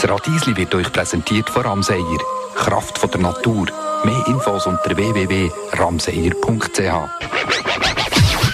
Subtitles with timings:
[0.00, 2.18] Das Radiesli wird euch präsentiert von Ramseyer.
[2.54, 3.66] Kraft von der Natur.
[4.04, 6.78] Mehr Infos unter www.ramseyer.ch.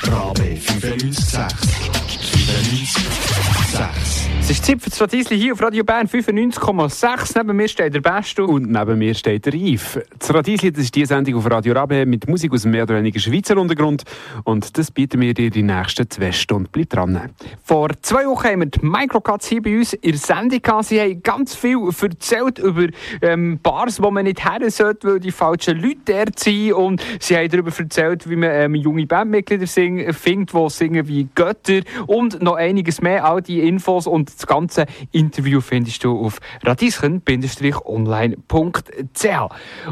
[0.08, 2.03] Rabe 956
[2.46, 7.38] 956 Es ist Zeit für das Radiesli hier auf Radio Bern 95,6.
[7.38, 8.44] Neben mir steht der Beste.
[8.44, 10.00] Und neben mir steht der Yves.
[10.18, 12.96] Das Radiesli, das ist die Sendung auf Radio Rabe mit Musik aus dem mehr oder
[12.96, 14.02] weniger Schweizer Untergrund.
[14.44, 16.68] Und das bieten wir dir die nächsten zwei Stunden.
[16.70, 17.30] Bleib dran.
[17.62, 20.84] Vor zwei Wochen haben wir die Microcuts hier bei uns in der Sendung gehabt.
[20.84, 22.88] Sie haben ganz viel erzählt über
[23.22, 26.74] ähm, Bars, wo man nicht her sollte, weil die falschen Leute dort sind.
[26.74, 31.28] Und sie haben darüber erzählt, wie man ähm, junge Bandmitglieder sing, findet, die singen wie
[31.34, 31.80] Götter.
[32.06, 33.24] Und noch einiges mehr.
[33.24, 37.14] All die Infos und das ganze Interview findest du auf radischen-online.ch.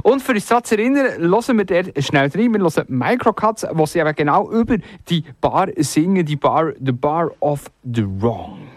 [0.02, 2.54] Und für uns das zu erinnern, hören wir dort schnell rein.
[2.54, 4.76] Wir hören Microcuts, wo sie eben genau über
[5.08, 8.71] die Bar singen, die Bar, The Bar of the Wrong.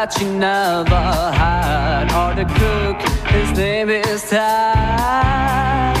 [0.00, 1.04] That she never
[1.42, 2.06] had.
[2.20, 2.98] Or the cook,
[3.34, 5.96] his name is Ted.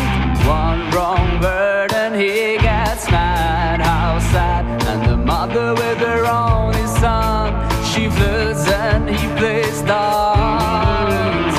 [0.46, 3.82] One wrong word and he gets mad.
[3.82, 4.64] How sad!
[4.90, 7.48] And the mother with her only son,
[7.90, 11.58] she flirts and he plays dance.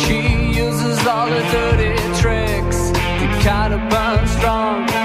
[0.00, 0.20] She
[0.66, 2.80] uses all the dirty tricks
[3.18, 3.26] to
[3.76, 4.99] of burn strong.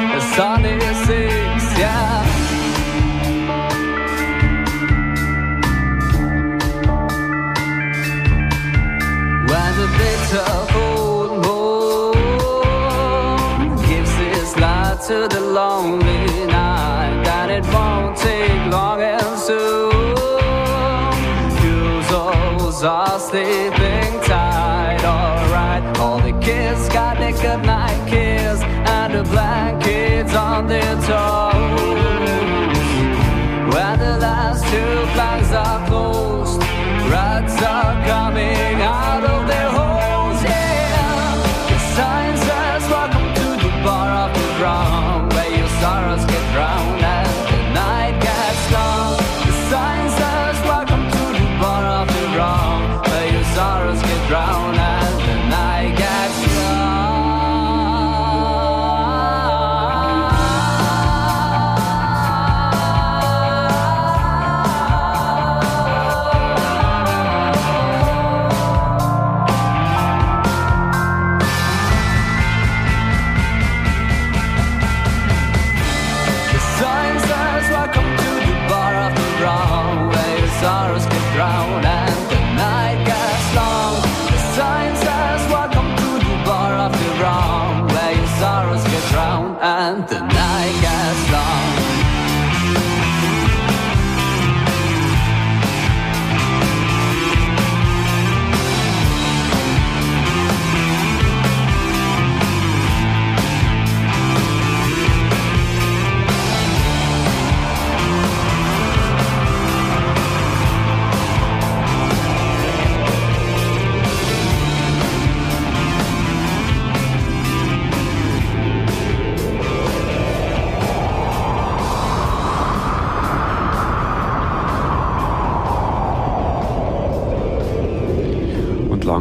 [30.55, 31.34] on the top.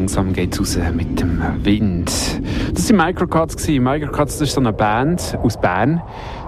[0.05, 2.12] Langsam geht's raus mit dem Wind.
[2.75, 3.67] Das waren Microcuts.
[3.67, 6.03] Microcuts ist so eine Band aus Bern.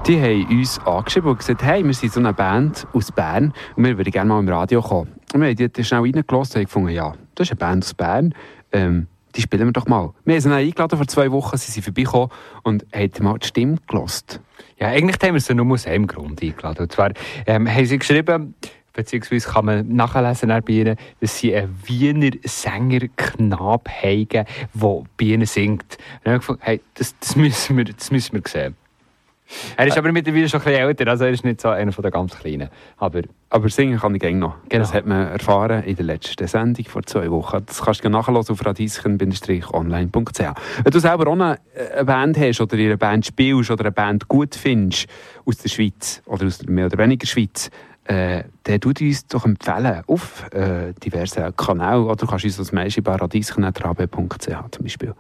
[0.07, 3.85] Die haben uns angeschrieben und gesagt, hey, wir sind so eine Band aus Bern und
[3.85, 5.13] wir würden gerne mal im Radio kommen.
[5.33, 8.35] Und wir haben die schnell reingelassen und gefunden, ja, das ist eine Band aus Bern.
[8.73, 10.13] Ähm, die spielen wir doch mal.
[10.27, 12.29] Wir haben sie dann eingeladen vor zwei Wochen, sie sind vorbeigekommen
[12.63, 14.43] und haben mal die Stimme gelost.
[14.79, 16.83] Ja, eigentlich haben wir sie nur aus einem Grund eingeladen.
[16.83, 17.13] Und zwar
[17.47, 18.55] ähm, haben sie geschrieben,
[18.97, 25.47] beziehungsweise kann man nachlesen bei ihnen, dass sie einen Wiener Sänger-Knab haben, der bei ihnen
[25.47, 25.99] singt.
[26.25, 28.75] Und wir gefunden, hey, das, das, müssen wir, das müssen wir sehen.
[29.77, 32.03] Er ist aber mittlerweile schon ein bisschen älter, also er ist nicht so einer von
[32.03, 32.69] den ganz Kleinen.
[32.97, 34.57] Aber Aber singen kann ich gerne noch.
[34.69, 34.83] Genau.
[34.83, 37.65] Das hat man erfahren in der letzten Sendung vor zwei Wochen.
[37.65, 40.41] Das kannst du nachhören auf radieschen-online.ch.
[40.83, 41.59] Wenn du selber auch eine
[41.95, 45.07] eine Band hast oder in einer Band spielst oder eine Band gut findest
[45.45, 47.71] aus der Schweiz oder aus der mehr oder weniger Schweiz,
[48.09, 52.73] äh, dann tut uns doch empfehlen auf äh, diversen Kanälen oder du kannst uns das
[52.73, 55.15] Mail bei radieschen.rabe.ch zum Beispiel.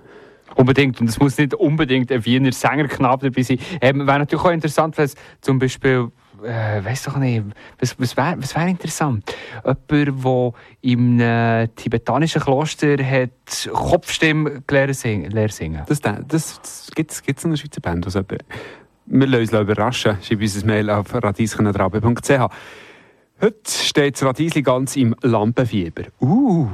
[0.54, 1.00] Unbedingt.
[1.00, 3.58] Und es muss nicht unbedingt ein Wiener Sängerknabe dabei sein.
[3.80, 6.08] Ähm, wäre natürlich auch interessant, wenn es zum Beispiel,
[6.42, 7.42] äh, weiß doch nicht,
[7.78, 9.34] was, was wäre was wär interessant?
[9.64, 15.82] Jemand, der im äh, tibetanischen Kloster hat Kopfstimme gelernt singen.
[15.88, 18.38] Das, das, das gibt es eine Schweizer Band, was jemand-
[19.08, 20.18] Wir lassen uns überraschen.
[20.20, 22.30] Schreib uns ein Mail auf radieschen.rabe.ch.
[23.38, 26.04] Heute steht Radiesli ganz im Lampenfieber.
[26.20, 26.68] Uh,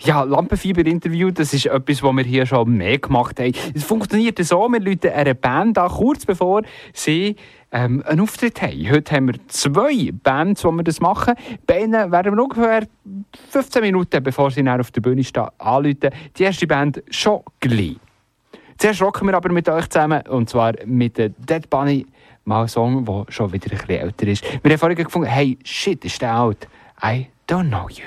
[0.00, 3.52] ja, Lampenfieber-Interview, das ist etwas, was wir hier schon mehr gemacht haben.
[3.72, 6.62] Es funktioniert so, wir rufen eine Band an, kurz bevor
[6.92, 7.36] sie
[7.70, 8.90] ähm, einen Auftritt haben.
[8.90, 11.34] Heute haben wir zwei Bands, wo wir das machen.
[11.66, 12.88] Bei ihnen werden wir ungefähr
[13.50, 16.10] 15 Minuten, bevor sie auf der Bühne stehen, anrufen.
[16.36, 17.96] Die erste Band schon gleich.
[18.78, 22.06] Zuerst rocken wir aber mit euch zusammen, und zwar mit der Dead Bunny,
[22.44, 24.44] mal ein Song, der schon wieder ein bisschen älter ist.
[24.62, 26.68] Wir haben vorhin gefunden, hey, shit, ist der alt?
[27.02, 28.04] I don't know you.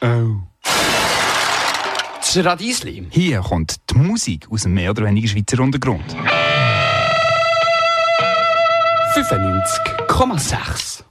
[0.00, 0.36] Oh.
[2.20, 3.06] Das Radiesli.
[3.10, 6.16] Hier kommt die Musik aus dem mehr oder weniger Schweizer Untergrund.
[9.14, 11.07] 95,6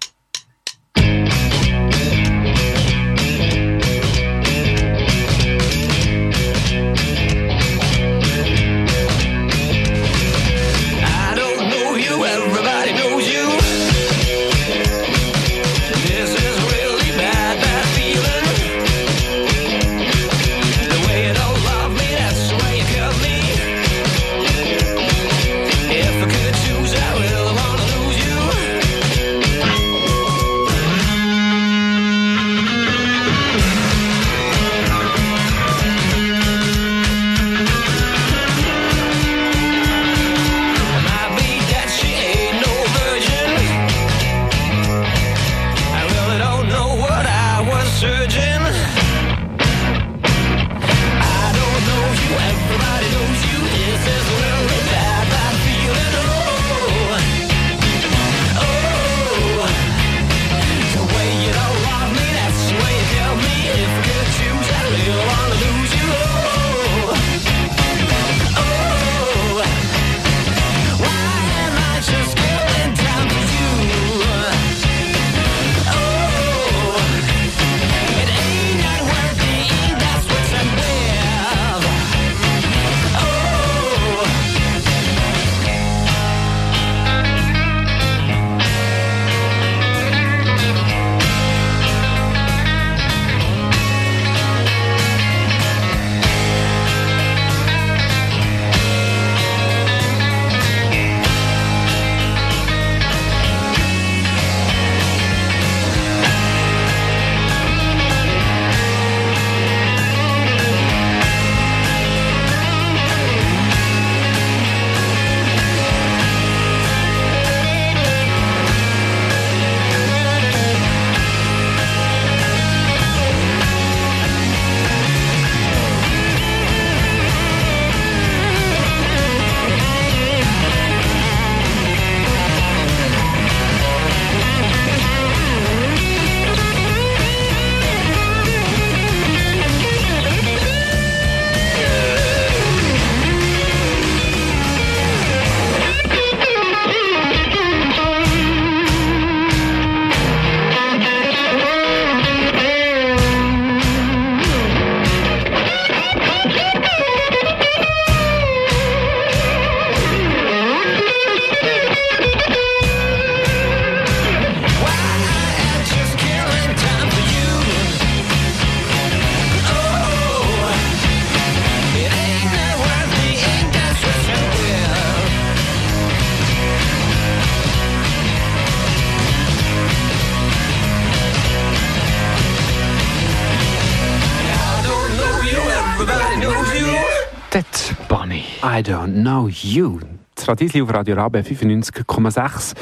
[188.63, 189.99] I don't know you.
[190.33, 192.73] Das Radisli auf Radio Rabe 95,6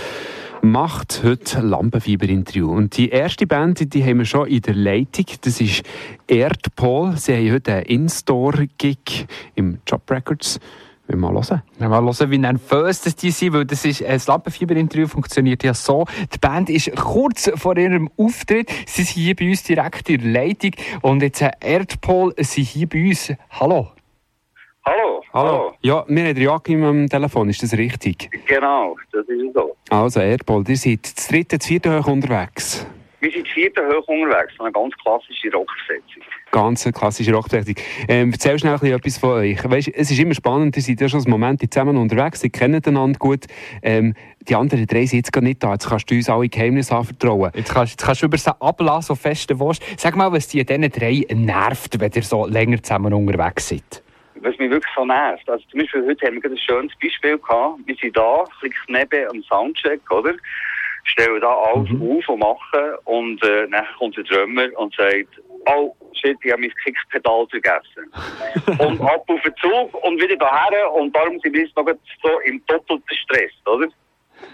[0.61, 2.71] macht heute Lampenfieber-Interview.
[2.71, 5.25] Und die erste Band, die haben wir schon in der Leitung.
[5.41, 5.83] Das ist
[6.27, 7.17] Erdpol.
[7.17, 10.61] Sie haben heute einen In-Store-Gig im Job Records.
[11.07, 11.61] Wir mal hören?
[11.77, 15.73] Ja, mal hören, wie nervös das die sind, weil das ist, ein Lampenfieber-Interview funktioniert ja
[15.73, 16.05] so.
[16.33, 18.71] Die Band ist kurz vor ihrem Auftritt.
[18.87, 20.71] Sie sind hier bei uns direkt in der Leitung.
[21.01, 23.33] Und jetzt äh, Erdpol sind hier bei uns.
[23.49, 23.94] Hallo.
[25.35, 25.73] Hallo.
[25.81, 28.29] Ja, wir haben Joachim am Telefon, ist das richtig?
[28.45, 29.75] Genau, das ist so.
[29.89, 32.87] Also, Erdpol, ihr seid das dritte, das vierte hoch unterwegs.
[33.19, 36.23] Wir sind vierten hoch unterwegs, so eine ganz klassische Rockbesetzung.
[36.51, 37.75] Ganz klassische Rockbesetzung.
[38.07, 39.69] Ähm, erzähl schnell ein bisschen etwas von euch.
[39.69, 42.87] Weißt, es ist immer spannend, ihr seid ja schon einen Moment zusammen unterwegs, ihr kennt
[42.87, 43.45] einander gut.
[43.81, 44.13] Ähm,
[44.47, 47.51] die anderen drei sind jetzt gar nicht da, jetzt kannst du uns alle Geheimnisse anvertrauen.
[47.55, 49.83] Jetzt kannst, jetzt kannst du über sie ablassen, so fest du willst.
[49.97, 54.04] Sag mal, was die diesen drei nervt, wenn ihr so länger zusammen unterwegs seid.
[54.45, 55.49] Was mich wirklich so nervt.
[55.49, 57.79] Also zum Beispiel heute haben wir ein schönes Beispiel gehabt.
[57.85, 60.35] Wir sind da, klickst neben am Soundcheck, oder?
[61.03, 65.95] Stellen da alles auf und machen und äh, dann kommt der Drummer und sagt, oh
[66.13, 68.11] shit, ich habe mein Kickpedal vergessen.
[68.79, 71.87] und ab auf den Zug und wieder daher und darum sind wir jetzt noch
[72.21, 73.87] so im doppelten Stress, oder?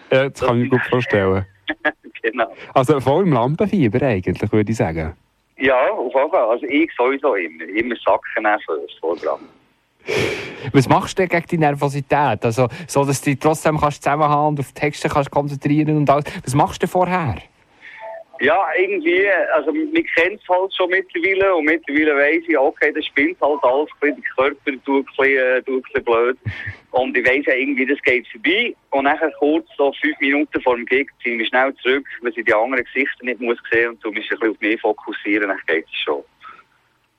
[0.10, 1.46] Ja, das kann ich mir gut vorstellen.
[2.22, 2.56] genau.
[2.74, 5.18] Also voll im Lampenfieber eigentlich, würde ich sagen.
[5.58, 6.50] Ja, auf jeden Fall.
[6.50, 7.66] Also ich sowieso immer.
[7.66, 9.42] Immer Sacken nervös vorgebracht.
[10.74, 12.44] Was machst du denn gegen die Nervosität?
[12.44, 16.10] Also, so, dass du dich trotzdem kannst zusammenhaben und auf die Texte kannst konzentrieren und
[16.10, 16.26] alles.
[16.44, 17.36] Was machst du vorher?
[18.42, 23.06] Ja, irgendwie, also man kennt es halt schon mittlerweile und mittlerweile weiss ich, okay, das
[23.06, 26.38] spinnt halt alles, der Körper tut äh, ein bisschen blöd.
[26.90, 28.76] Und ich weiss ja irgendwie, das geht vorbei.
[28.90, 32.44] Und nachher kurz, so fünf Minuten vor dem Gig, ziehen wir schnell zurück, weil ich
[32.44, 35.60] die anderen Gesichter nicht muss sehen und du musst ein bisschen auf mich fokussieren, dann
[35.68, 36.24] geht es schon.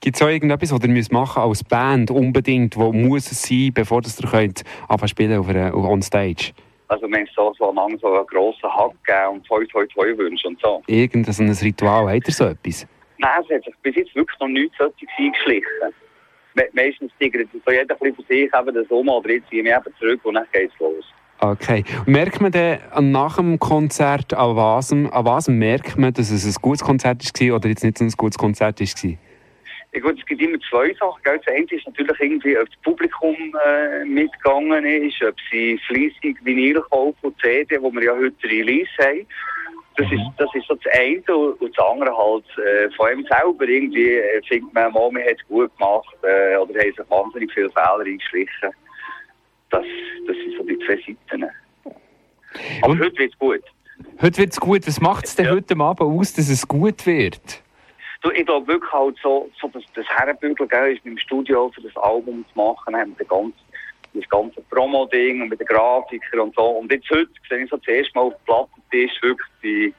[0.03, 3.71] Gibt es auch irgendetwas, was ihr müsst machen als Band unbedingt, wo muss es sein,
[3.73, 6.51] bevor das ihr könnt anfangen spielen auf einer, on stage?
[6.89, 10.19] Also wenn es so, so lange so einen grossen Hack gegeben und toi toi toi
[10.19, 10.83] wünscht und so.
[10.89, 12.85] Irgendein so ein Ritual, habt ihr so etwas?
[13.19, 15.71] Nein, es hat sich bis jetzt wirklich noch nichts solches eingeschlichen.
[16.55, 19.65] Me meistens tigert so jeder ein bisschen für sich eben das um, oder jetzt ziehen
[19.65, 21.05] wir eben zurück und dann geht's los.
[21.39, 21.85] Okay.
[22.07, 26.61] Merkt man dann nach dem Konzert, an was, an was merkt man, dass es ein
[26.61, 29.13] gutes Konzert war oder jetzt nicht so ein gutes Konzert war?
[29.95, 31.23] Ja gut, es gibt immer zwei Sachen.
[31.23, 31.39] Gell?
[31.45, 36.81] Das eine ist natürlich irgendwie, ob das Publikum äh, mitgegangen ist, ob sie fleissig Vinyl
[36.91, 39.27] kaufen und CD, wo wir ja heute Release haben.
[39.99, 43.69] Das ist, das ist so das eine und das andere halt äh, von ihm selber
[43.69, 47.53] irgendwie äh, findet man, mal, man hat es gut gemacht äh, oder haben sich wahnsinnig
[47.53, 48.71] viele Fehler eingeschlichen.
[49.71, 49.85] Das,
[50.27, 51.45] das sind so die zwei Seiten.
[52.81, 53.61] Aber Und- heute wird's gut.
[54.23, 54.87] Heute wird es gut.
[54.87, 55.53] Was macht es denn Ja.
[55.53, 57.62] heute Abend aus, dass es gut wird?
[58.23, 61.71] Du, ich glaube wirklich halt so, so das, das Herrenbügel, gell, ist mit dem Studio
[61.75, 63.55] für das Album zu machen, haben wir ganz,
[64.15, 66.63] das ganze Promo-Ding und mit den Grafikern und so.
[66.63, 69.95] Und jetzt heute sehe ich so zuerst mal auf dem Plattentisch wirklich die,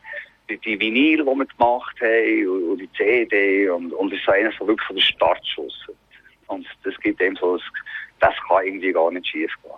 [0.50, 4.32] die, die Vinyl, die wir gemacht haben und, die CD und, und das ist so
[4.32, 5.88] einer so wirklich so der Startschuss.
[6.48, 7.66] Und das gibt eben so, das,
[8.20, 9.72] das kann irgendwie gar nicht schief gehen.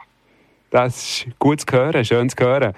[0.70, 2.74] Das ist gut zu hören, schön zu hören.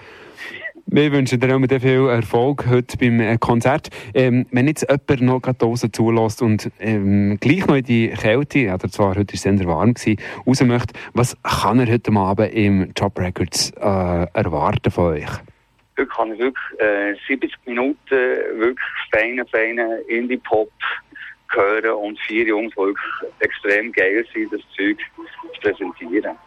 [0.90, 3.90] Wir wünschen dir auch viel Erfolg heute beim äh, Konzert.
[4.14, 8.74] Ähm, wenn jetzt jemand noch gerade draussen zulässt und ähm, gleich noch in die Kälte,
[8.74, 10.18] oder zwar heute war es sehr warm, gewesen,
[10.48, 15.30] raus möchte, was kann er heute Abend im Job Records äh, erwarten von euch?
[15.98, 20.72] Heute kann ich wirklich äh, 70 Minuten wirklich feine, feine Indie-Pop
[21.54, 24.98] hören und vier Jungs, die wirklich extrem geil sind, das Zeug
[25.54, 26.38] zu präsentieren.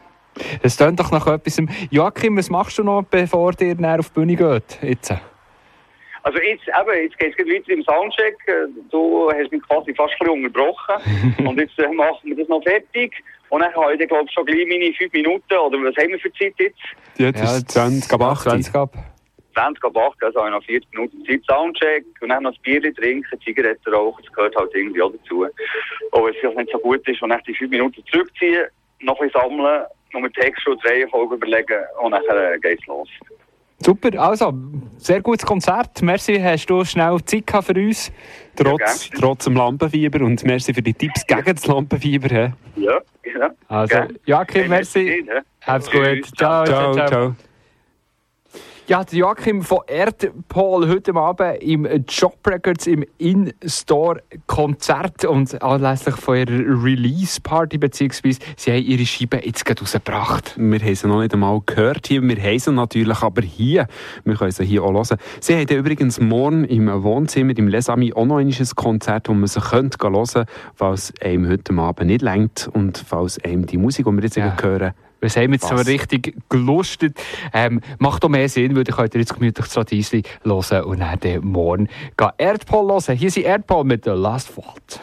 [0.62, 1.60] Das klingt doch nach etwas.
[1.90, 4.78] Joachim, was machst du noch, bevor dir dann auf die Bühne geht?
[4.82, 5.14] Jetzt?
[6.22, 8.36] Also jetzt, eben, jetzt geht es weiter im Soundcheck.
[8.90, 10.96] Du hast mich quasi fast ein unterbrochen.
[11.46, 13.12] und jetzt äh, machen wir das noch fertig.
[13.48, 16.18] Und dann habe ich, glaube ich, schon gleich meine fünf Minuten, oder was haben wir
[16.20, 16.78] für Zeit jetzt?
[17.16, 18.42] Jetzt ist es 20 ab 8.
[18.42, 18.94] 20 ab.
[19.54, 22.62] 20 ab 8, also habe ich noch 40 Minuten Zeit, Soundcheck und dann noch ein
[22.62, 25.44] Bier trinken, Zigaretten rauchen, das gehört halt irgendwie auch dazu.
[26.12, 28.66] Aber wenn es vielleicht nicht so gut ist und dann die 5 Minuten zurückziehen,
[29.00, 29.84] noch ein bisschen sammeln,
[30.18, 33.08] mit Text und Reihenfolge überlegen und dann äh, geht's los.
[33.82, 34.52] Super, also,
[34.98, 36.02] sehr gutes Konzert.
[36.02, 38.12] Merci, hast du schnell Zeit gehabt für uns.
[38.54, 42.28] Trotz, Ja, trotz dem Lampenfieber und merci für die Tipps gegen das Lampenfieber.
[42.28, 42.52] hä?
[42.76, 43.50] Ja, ja.
[43.68, 43.96] Also?
[44.26, 45.24] Joachim, Hey, merci.
[45.66, 46.02] Hab's gut.
[46.02, 46.30] Tschüss.
[46.36, 47.34] Ciao, Ciao, ciao.
[48.90, 56.82] Ja, Joachim von Erdpol heute Abend im Job Records im In-Store-Konzert und anlässlich von ihrer
[56.82, 60.54] Release-Party, beziehungsweise sie haben ihre Scheibe jetzt gerade rausgebracht.
[60.56, 62.20] Wir haben sie noch nicht einmal gehört hier.
[62.20, 63.86] Wir haben sie natürlich aber hier.
[64.24, 65.18] Wir können sie hier auch hören.
[65.38, 69.46] Sie haben übrigens morgen im Wohnzimmer im Les Amis auch noch ein Konzert, wo man
[69.46, 74.12] sie hören könnte, falls einem heute Abend nicht längt und falls einem die Musik, die
[74.16, 74.56] wir jetzt Ja.
[74.60, 77.18] hören, Was haben wir jetzt so richtig gelustet?
[77.52, 81.40] Ähm, macht doch mehr Sinn, weil ihr könnt jetzt gemütlich das Radiesli hören und dann
[81.42, 83.16] morgen gehen Erdpol hören.
[83.16, 85.00] Hier sind Erdpol mit der Last Fault.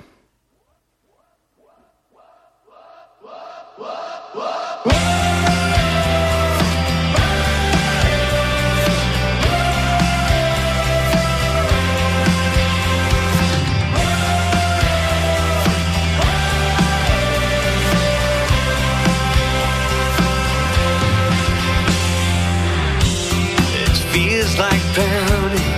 [24.58, 25.74] Like drowning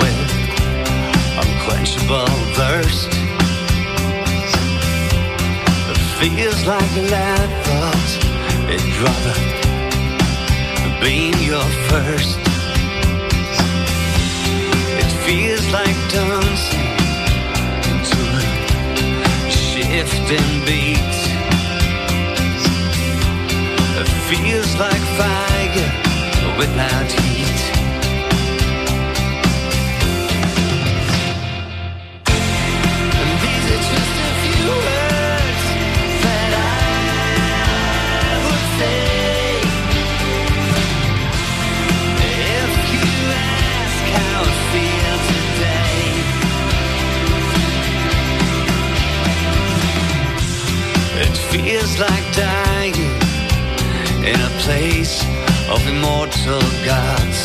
[0.00, 0.20] with
[1.36, 2.26] unquenchable
[2.56, 3.08] thirst.
[5.90, 8.10] It feels like a last thought.
[8.70, 9.36] It'd rather
[11.04, 12.38] be your first.
[15.02, 16.96] It feels like dancing
[18.10, 21.16] to a shifting beat.
[24.00, 26.09] It feels like fire
[26.58, 27.60] without heat.
[33.42, 35.64] These are just a few words
[36.24, 36.68] that I
[38.44, 39.04] would say.
[42.60, 46.04] If you ask how I feel today,
[51.26, 52.96] it feels like dying
[54.24, 55.14] in a place
[55.70, 57.40] of immortal gods.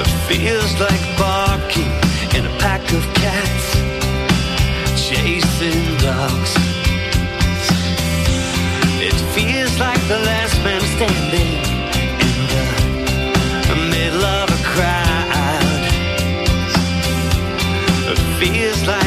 [0.00, 1.92] It feels like barking
[2.36, 3.66] in a pack of cats,
[5.08, 6.52] chasing dogs.
[9.08, 11.52] It feels like the last man standing
[12.26, 12.38] in
[13.70, 15.82] the middle of a crowd.
[18.10, 19.05] It feels like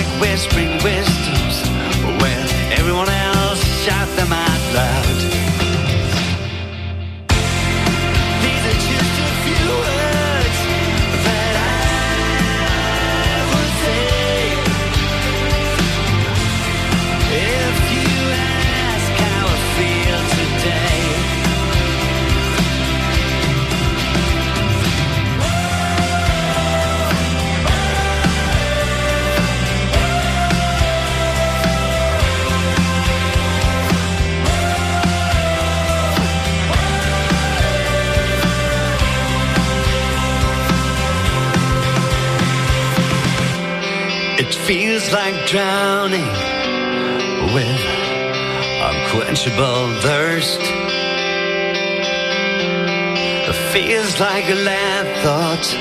[54.20, 55.74] like a lamb thought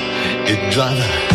[0.48, 1.27] it driver.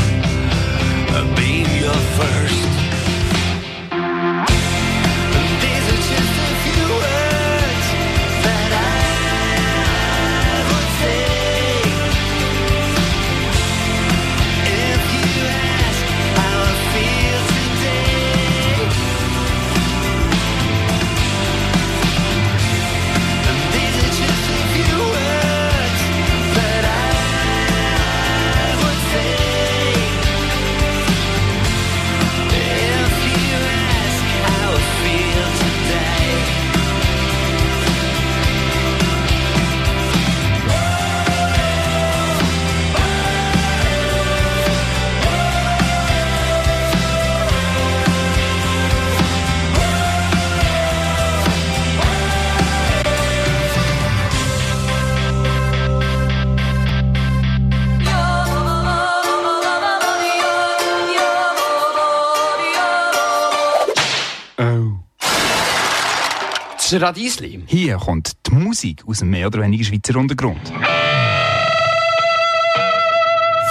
[66.94, 67.64] Das Radiesli.
[67.66, 70.72] Hier kommt die Musik aus dem mehr oder weniger Schweizer Untergrund.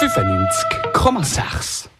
[0.00, 1.91] 95,6.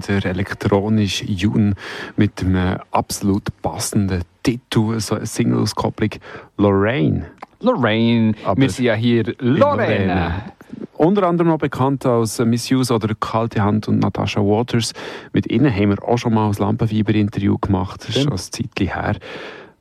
[0.00, 1.74] Der elektronisch Jun
[2.16, 6.10] mit einem absolut passenden Titel, so eine Single-Auskopplung
[6.56, 7.26] Lorraine.
[7.60, 10.52] Lorraine, Aber wir sind ja hier Lorraine.
[10.94, 14.92] Unter anderem auch bekannt als Misuse oder Kalte Hand und Natasha Waters.
[15.32, 18.00] Mit ihnen haben wir auch schon mal ein Lampenfieber-Interview gemacht.
[18.00, 19.16] Das ist schon ein Zeitchen her.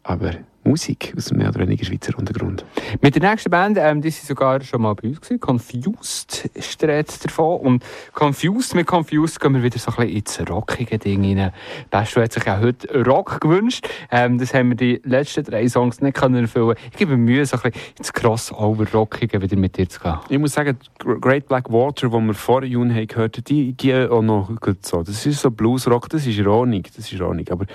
[0.04, 0.32] Aber
[0.68, 2.66] Musik aus dem mehr oder weniger Schweizer Untergrund.
[3.02, 5.40] Mit der nächsten Band, ähm, die sind sogar schon mal bei uns gewesen.
[5.40, 6.47] Confused
[6.78, 7.60] ist die Rede davon.
[7.60, 11.52] Und Confused, mit Confused gehen wir wieder so ein bisschen ins rockige Ding rein.
[11.90, 13.88] Besto hat sich ja heute Rock gewünscht.
[14.12, 16.76] Ähm, das haben wir die letzten drei Songs nicht können erfüllen.
[16.92, 20.18] Ich gebe mir Mühe, so ein bisschen ins Crossover-Rockige wieder mit dir zu gehen.
[20.30, 24.10] Ich muss sagen, Gr- Great Black Water, die wir vor Juni haben gehört die gehen
[24.10, 25.04] auch noch gut so.
[25.04, 27.46] Das ist so Bluesrock, das ist Ordnung, das ist Ordnung.
[27.50, 27.66] Aber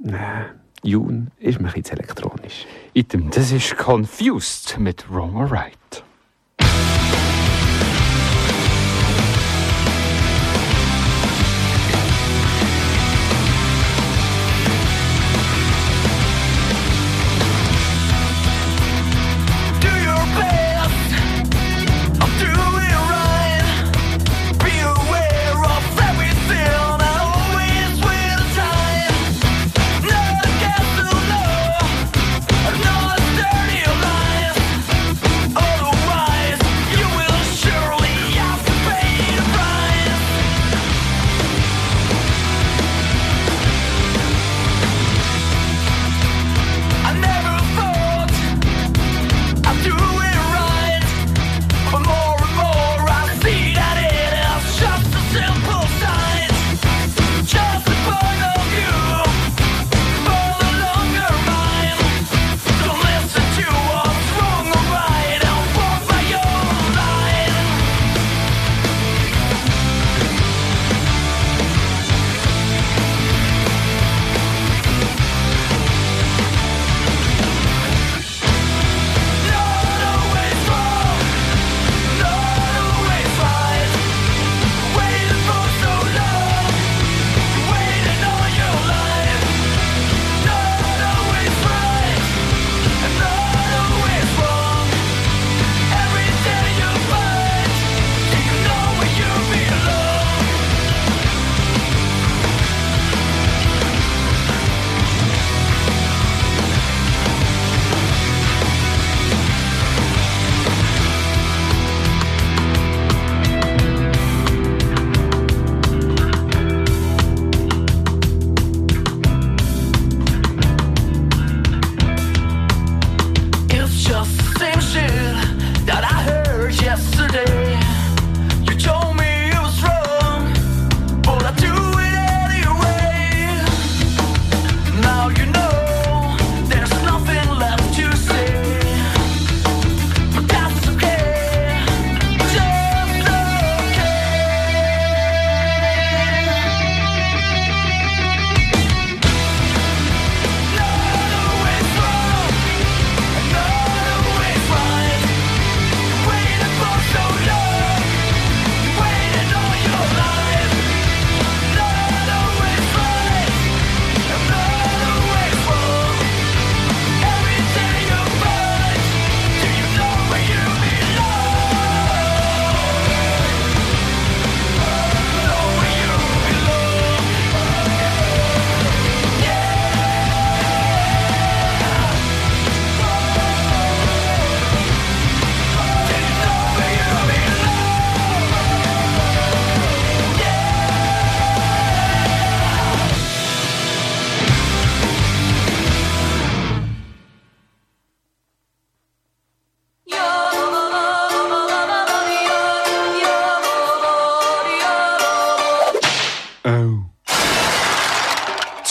[0.00, 0.16] nee,
[0.82, 2.66] June ist mir jetzt elektronisch.
[2.92, 6.04] Item, das ist Confused mit Wrong or Right.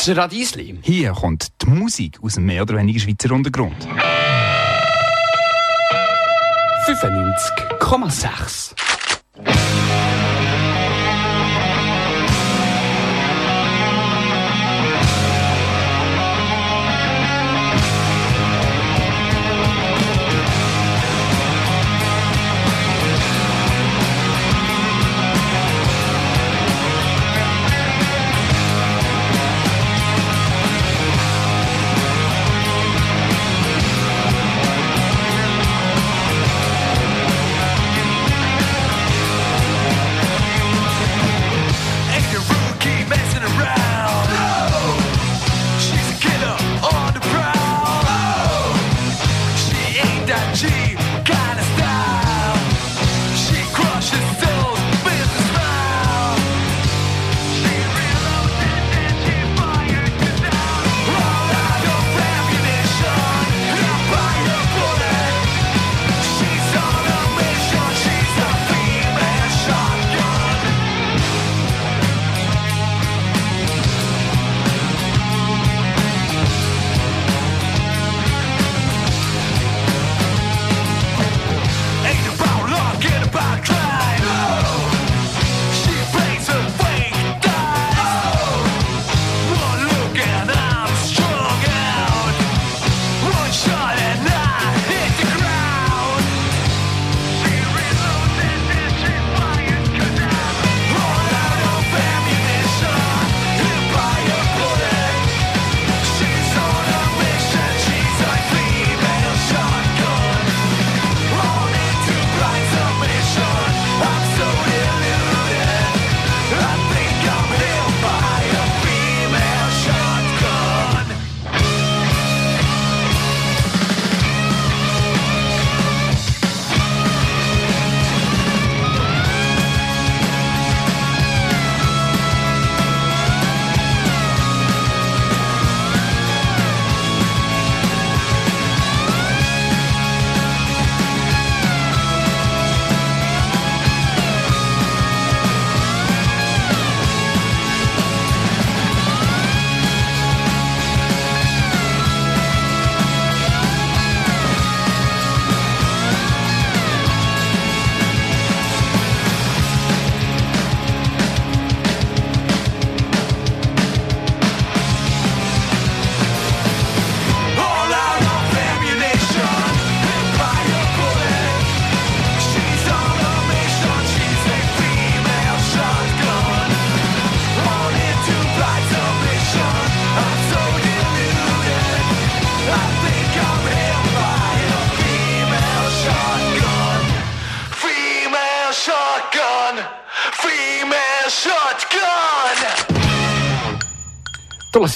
[0.03, 0.79] Das Radiesli.
[0.81, 3.87] Hier kommt die Musik aus dem mehr oder weniger Schweizer Untergrund.
[6.87, 8.80] 95,6.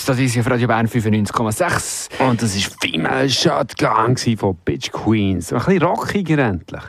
[0.05, 2.09] Das easy auf Radio Bern 95,6.
[2.27, 5.51] Und das war Female Shotgun von Bitch Queens.
[5.51, 6.83] Ein bisschen rockiger endlich.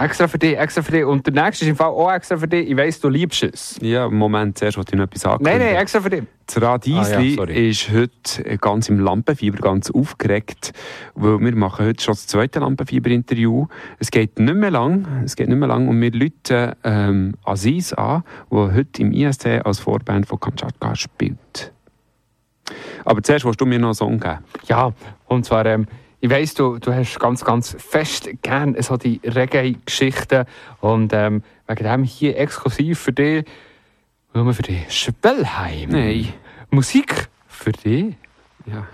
[0.00, 1.04] Extra für dich, extra für dich.
[1.04, 2.70] Und der nächste ist im Fall auch extra für dich.
[2.70, 3.76] Ich weiss, du liebst es.
[3.82, 5.66] Ja, Moment, zuerst wollte ich noch etwas Nein, ankündigen.
[5.66, 6.22] nein, extra für dich.
[6.46, 10.72] Das Radiesli Ah, ja, ist heute ganz im Lampenfieber, ganz aufgeregt,
[11.16, 13.66] weil wir machen heute schon das zweite Lampenfieber-Interview.
[13.98, 17.92] Es geht nicht mehr lang, es geht nicht mehr lang und wir rufen ähm, Aziz
[17.92, 21.72] an, der heute im IST als Vorband von Kamtschatka spielt.
[23.04, 24.38] Aber zuerst willst du mir noch einen Song geben.
[24.66, 24.92] Ja,
[25.26, 25.86] und zwar, ähm,
[26.20, 30.44] ich weiss, du, du hast ganz, ganz fest gern so die Reggae-Geschichten.
[30.80, 33.44] Und ähm, wegen dem hier exklusiv für dich,
[34.32, 35.90] nur für dich, Schwellheim.
[35.90, 36.32] Nein.
[36.70, 38.14] Musik für dich.
[38.66, 38.86] Ja.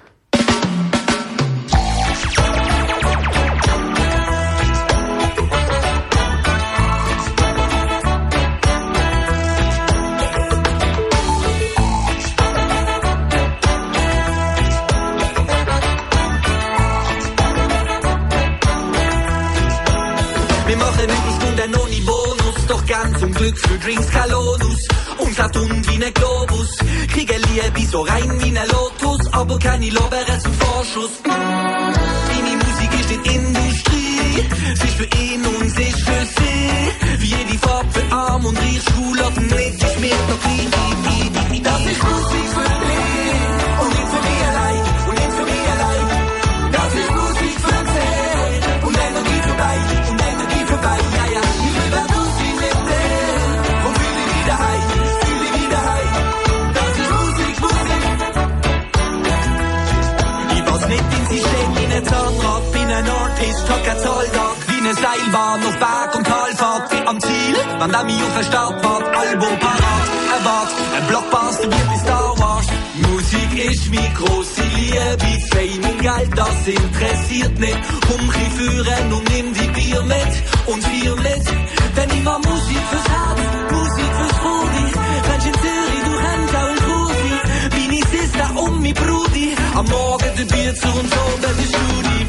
[27.75, 31.23] Liebe so rein wie ein Lotus, aber keine Lorbeeren zum Vorschuss.
[31.25, 37.21] Deine Musik ist nicht Industrie, sie ist für ihn und sie ist für sie.
[37.21, 40.92] Wie jede Farbe für arm und reich, schwul oder nicht, ist mir doch gleich.
[65.03, 67.09] Seilbahn auf Berg- und Talfahrt.
[67.09, 72.39] Am Ziel, wenn der auf der Startfahrt, Albo parat, erwart, ein Blockbuster wie bei Star
[72.39, 72.67] Wars.
[73.11, 77.75] Musik ist wie große Liebe, Fame und Geld, das interessiert nicht.
[77.75, 80.33] Ein führen und nimm die Bier mit
[80.67, 81.47] und vier mit.
[81.97, 83.41] Denn immer Musik fürs Herz,
[83.73, 84.87] Musik fürs Brudi.
[85.29, 87.35] Rennst in Zürich, du in Krusi.
[87.75, 89.57] Wie ich Sister um mich Brudi.
[89.75, 92.22] Am Morgen der Bier zu und so, das ist Studi.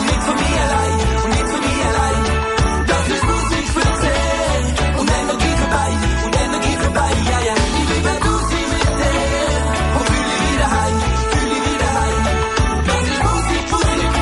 [0.00, 0.96] Und nicht für mich allein.
[1.24, 2.22] Und nicht für mich allein.
[2.86, 4.64] Das ist Musik für zehn.
[4.98, 5.90] Und Energie vorbei,
[6.24, 7.54] und Energie vorbei, ja, ja.
[7.78, 9.60] Ich liebe du sie mit dir.
[9.96, 10.96] Und fühle wieder heim,
[11.32, 12.22] fühle wieder heim.
[12.88, 14.12] Das ist Musik, Musik.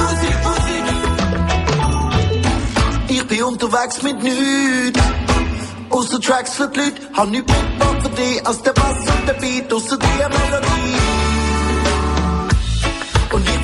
[0.00, 0.84] Musik, Musik.
[3.08, 5.00] Ich bin unterwegs mit nichts.
[5.90, 9.34] Ausser Tracks für die Leute, hab nicht mitgebracht für dich, als der Bass und der
[9.34, 11.15] Beat, ausser die Melodie.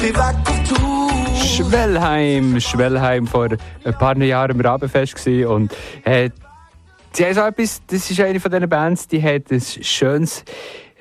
[0.02, 0.14] Bin.
[1.36, 3.48] Schwellheim, Schwellheim vor
[3.84, 5.72] ein paar Jahren im Rabenfest und
[6.02, 6.30] äh,
[7.12, 10.44] sie haben so etwas, das ist eine von diesen Bands, die hat ein schönes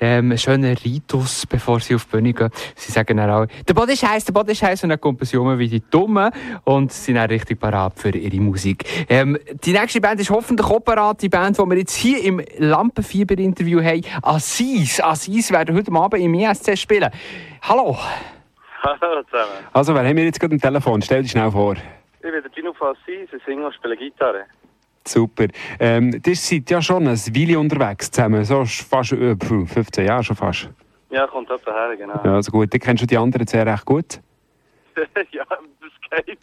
[0.00, 2.50] ähm, schönen Ritus, bevor sie auf die Bühne gehen.
[2.76, 5.26] Sie sagen dann auch, der Boden ist heiß, der Boden ist heiß und dann kommt
[5.26, 6.30] sie um wie die Dummen
[6.62, 8.84] und sind dann richtig parat für ihre Musik.
[9.08, 12.40] Ähm, die nächste Band ist hoffentlich auch parat, die Band, die wir jetzt hier im
[12.56, 14.02] Lampenfieber-Interview haben.
[14.22, 15.00] Assis.
[15.00, 17.10] Assis werden heute Abend im ISC spielen.
[17.62, 17.98] Hallo.
[18.82, 19.64] Hallo zusammen.
[19.72, 21.00] Also, wer haben wir jetzt gerade am Telefon?
[21.02, 21.74] Stell dich schnell vor.
[21.74, 24.44] Ich bin der Gino Fassis, ich singe und spiele Gitarre.
[25.06, 25.46] Super.
[25.78, 30.24] Ähm, ihr seid ja schon ein Weile unterwegs zusammen, so fast äh, puh, 15 Jahre
[30.24, 30.68] schon fast.
[31.10, 32.20] Ja, kommt etwa her, genau.
[32.24, 34.20] Ja, also gut, du kennst du die anderen sehr recht gut.
[35.30, 36.38] ja, das geht.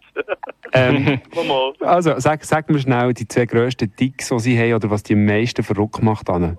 [0.74, 1.22] Ähm,
[1.82, 5.14] also, sag, sag mir schnell die zwei grössten Ticks, die sie haben, oder was die
[5.14, 6.30] am meisten verrückt macht.
[6.30, 6.58] Anne.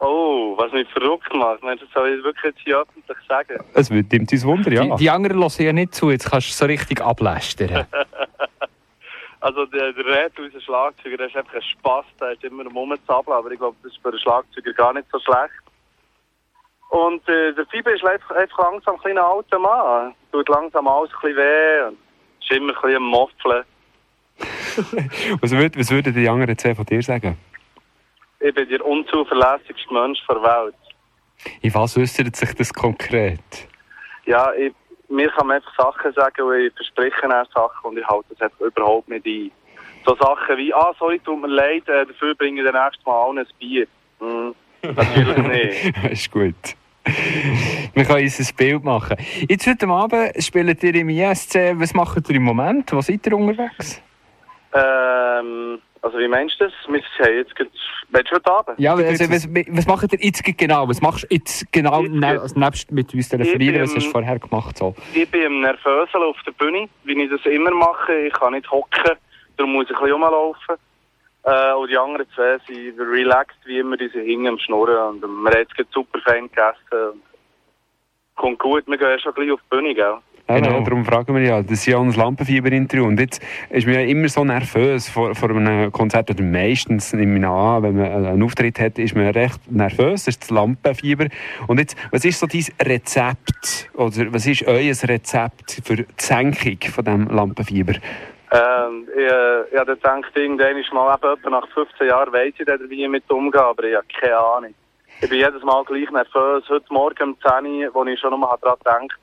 [0.00, 1.62] Oh, was mich verrückt macht.
[1.62, 3.62] Meinst du, das soll ich wirklich jetzt hier öffentlich sagen?
[3.74, 4.82] Es wird nimmt uns Wunder, ja.
[4.82, 7.86] Die, die anderen hören ja nicht zu, jetzt kannst du so richtig ablästern.
[9.42, 13.34] Also der, der Red, unser Schlagzeuger, der ist einfach ein Spass, der ist immer Rumzappeln,
[13.34, 15.62] aber ich glaube, das ist für einen Schlagzeuger gar nicht so schlecht.
[16.90, 20.14] Und äh, der Fiber ist einfach, einfach langsam ein kleiner alter Mann.
[20.30, 21.98] Tut langsam alles ein bisschen weh und
[22.42, 23.64] ist immer ein bisschen am Moffeln.
[25.40, 27.36] Was, würd, was würden die anderen zwei von dir sagen?
[28.40, 30.74] Ich bin der unzuverlässigste Mensch der Welt.
[31.60, 33.68] In was äußert sich das konkret?
[34.24, 34.72] Ja, ich,
[35.08, 38.60] mir kann man einfach Sachen sagen und ich verspreche Sachen und ich halte das einfach
[38.60, 39.50] überhaupt nicht ein.
[40.06, 43.22] So Sachen wie, ah, sorry, tut mir leid, äh, dafür bringe ich dann nächstes Mal
[43.22, 43.86] allen ein Bier.
[44.20, 46.04] Hm, natürlich nicht.
[46.10, 46.54] ist gut.
[47.94, 49.16] Wir können uns ein Bild machen.
[49.48, 51.74] Jetzt heute Abend spielt ihr im ISC.
[51.74, 52.92] Was macht ihr im Moment?
[52.92, 54.00] Wo seid ihr unterwegs?
[54.72, 56.72] Ähm, also wie meinst du das?
[56.86, 57.70] Wir haben jetzt gerade,
[58.08, 58.78] willst du heute Abend?
[58.78, 60.88] Ja, also, was, was macht ihr jetzt genau?
[60.88, 63.82] Was machst du jetzt genau ne, also nebst mit uns telefonieren?
[63.82, 64.78] Was hast du vorher gemacht?
[64.78, 64.94] So?
[65.14, 68.26] Ich bin im Nervösel auf der Bühne, wie ich das immer mache.
[68.26, 69.16] Ich kann nicht hocken,
[69.56, 70.76] darum muss ich ein bisschen rumlaufen.
[71.42, 75.22] Äh, und die anderen zwei sind relaxed wie immer, die sind hinten am Schnurren.
[75.22, 77.12] Und wir haben jetzt super fein gegessen.
[77.12, 77.22] Und
[78.36, 80.16] kommt gut, wir gehen schon gleich auf die Bühne, gell?
[80.56, 80.80] Genau.
[80.80, 83.06] darum fragen wir ja, das ist ja auch ein Lampenfieber-Interview.
[83.06, 87.38] Und jetzt ist man ja immer so nervös vor, vor einem Konzert, oder meistens nehme
[87.38, 91.26] ich an, wenn man einen Auftritt hat, ist man recht nervös, das ist das Lampenfieber.
[91.66, 96.78] Und jetzt, was ist so dein Rezept, oder was ist euer Rezept für die Senkung
[96.90, 97.94] von diesem Lampenfieber?
[98.52, 102.66] Ähm, ich, äh, ich habe gedacht, irgendwann ist mal eben nach 15 Jahren weiss ich
[102.66, 104.74] dann, wie ich mit umgehe, aber ich habe keine Ahnung.
[105.22, 106.64] Ich bin jedes Mal gleich nervös.
[106.68, 109.20] Heute Morgen um 10 Uhr, als ich schon mal daran gedacht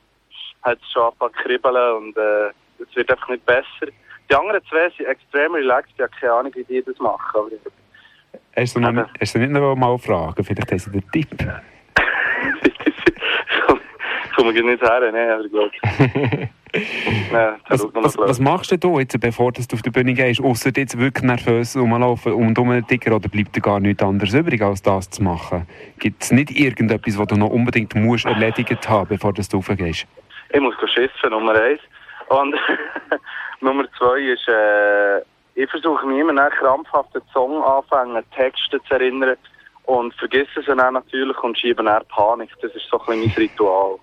[0.64, 2.48] hat es schon angefangen zu kribbeln und äh,
[2.80, 3.92] es wird einfach nicht besser.
[4.30, 7.22] Die anderen zwei sind extrem relaxed, ich habe keine Ahnung, wie die das machen.
[7.34, 7.50] Aber
[8.56, 10.44] Hast du, noch, nicht- hast du nicht noch mal fragen?
[10.44, 11.28] Vielleicht hast du den Tipp.
[12.64, 15.72] ich komme gar nicht her, ne, aber ich glaube.
[17.32, 20.42] ja, Was, was, was machst du jetzt, bevor du auf die Bühne gehst?
[20.42, 24.82] Außer jetzt wirklich nervös rumlaufen und rumtickern oder bleibt dir gar nichts anderes übrig, als
[24.82, 25.68] das zu machen?
[26.00, 30.06] Gibt es nicht irgendetwas, was du noch unbedingt musst erledigt haben, bevor du raufgehst?
[30.54, 31.82] Ich muss schiffen, Nummer eins.
[32.30, 32.56] Und
[33.62, 35.20] Nummer zwei ist, äh,
[35.56, 39.38] ich versuche mich immer nach krampfhaft den Song anfangen, Texte zu erinnern
[39.84, 42.50] und vergesse es dann natürlich und schiebe dann Panik.
[42.62, 43.98] Das ist so ein bisschen mein Ritual.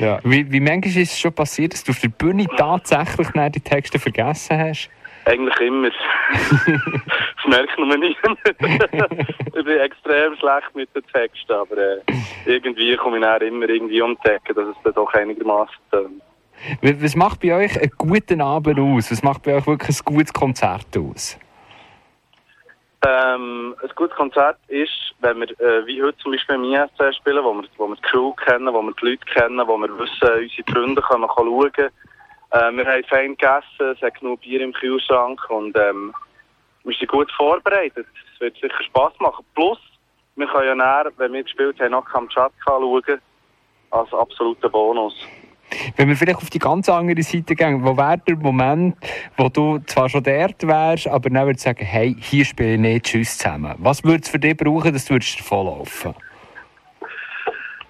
[0.00, 0.18] Ja.
[0.24, 3.98] Wie, wie manchmal ist es schon passiert, dass du auf der Bühne tatsächlich die Texte
[3.98, 4.90] vergessen hast?
[5.24, 5.90] Eigentlich immer.
[6.66, 8.18] das merkt man nicht.
[8.24, 12.00] ich bin extrem schlecht mit den Texten, aber äh,
[12.46, 16.22] irgendwie komme ich dann immer irgendwie um die Ecke, dass es dann doch einigermaßen tönt.
[16.82, 19.10] Was macht bei euch einen guten Abend aus?
[19.10, 21.38] Was macht bei euch wirklich ein gutes Konzert aus?
[23.06, 27.42] Ähm, ein gutes Konzert ist, wenn wir, äh, wie heute zum Beispiel im ISC spielen,
[27.42, 30.42] wo wir, wo wir die Crew kennen, wo wir die Leute kennen, wo wir wissen,
[30.42, 31.90] unsere Freunde können schauen.
[32.50, 36.14] Äh, wir haben fein gegessen, es hat genug Bier im Kühlschrank und ähm,
[36.84, 38.06] wir sind gut vorbereitet.
[38.34, 39.44] Es wird sicher Spass machen.
[39.54, 39.78] Plus,
[40.36, 43.20] wir können ja näher, wenn wir gespielt haben, nach Kamtschatka schauen,
[43.90, 45.14] als absoluter Bonus.
[45.96, 48.96] Wenn wir vielleicht auf die ganz andere Seite gehen, wo wäre der Moment,
[49.36, 53.06] wo du zwar schon dort wärst, aber dann würdest sagen, hey, hier spiele ich nicht,
[53.06, 53.74] tschüss zusammen.
[53.78, 56.14] Was würde es für dich brauchen, dass du würdest davonlaufen?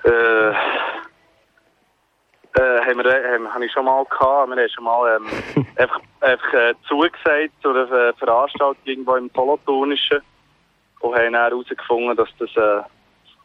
[0.05, 0.55] Äh, äh,
[2.85, 4.49] haben wir, haben, habe ich schon mal gehabt.
[4.49, 9.31] Wir haben schon mal ähm, einfach, einfach äh, zugesagt zu einer äh, Veranstaltung irgendwo im
[9.35, 10.21] Solothurnischen
[11.01, 12.83] und haben dann herausgefunden, dass das äh,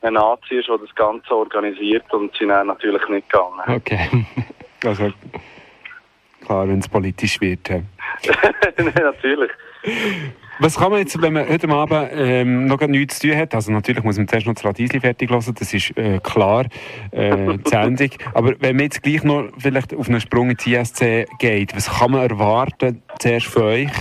[0.06, 3.62] ein Nazi ist, der das Ganze organisiert und sind dann natürlich nicht gegangen.
[3.68, 4.26] Okay.
[4.84, 5.12] Also,
[6.46, 7.68] klar, wenn es politisch wird.
[7.70, 7.84] Nein,
[8.78, 9.50] natürlich.
[10.60, 13.54] Was kann man jetzt, wenn man heute Abend ähm, noch gar nichts zu tun hat,
[13.54, 16.66] also natürlich muss man zuerst noch das Radiesli fertig hören, das ist äh, klar,
[17.12, 18.10] äh, die Sendung.
[18.34, 22.12] Aber wenn man jetzt gleich noch vielleicht auf einen Sprung ins ISC geht, was kann
[22.12, 23.92] man erwarten zuerst von euch?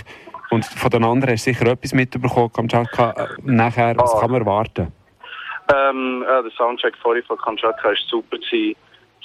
[0.50, 4.20] Und von den anderen hast du sicher etwas mitbekommen, Kamtschatka, äh, nachher, was Ah.
[4.20, 4.92] kann man erwarten?
[5.74, 8.36] Ähm, ja, der Soundcheck vorhin von Kamtschatka war super.
[8.36, 8.76] gewesen.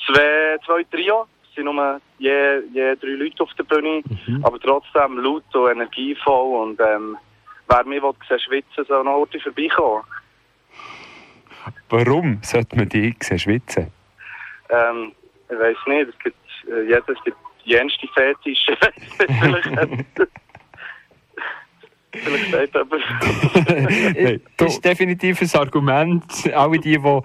[0.08, 1.26] Zwei, zwei Trio,
[1.56, 4.02] sind nur je, je drei Leute auf der Bühne,
[4.44, 6.64] aber trotzdem laut und energievoll.
[6.64, 7.18] Und ähm,
[7.68, 10.04] wer mich will, sehen schwitzen soll noch heute vorbeikommen.
[11.90, 13.92] Warum sollte man die sehen schwitzen?
[14.70, 15.12] Ähm,
[15.50, 16.38] ich weiß nicht, es gibt,
[16.70, 18.78] äh, jeder, es gibt jenste Fetische.
[22.12, 24.42] vielleicht, sagt jemand.
[24.58, 26.24] Das ist definitiv ein Argument.
[26.54, 27.24] Alle die, die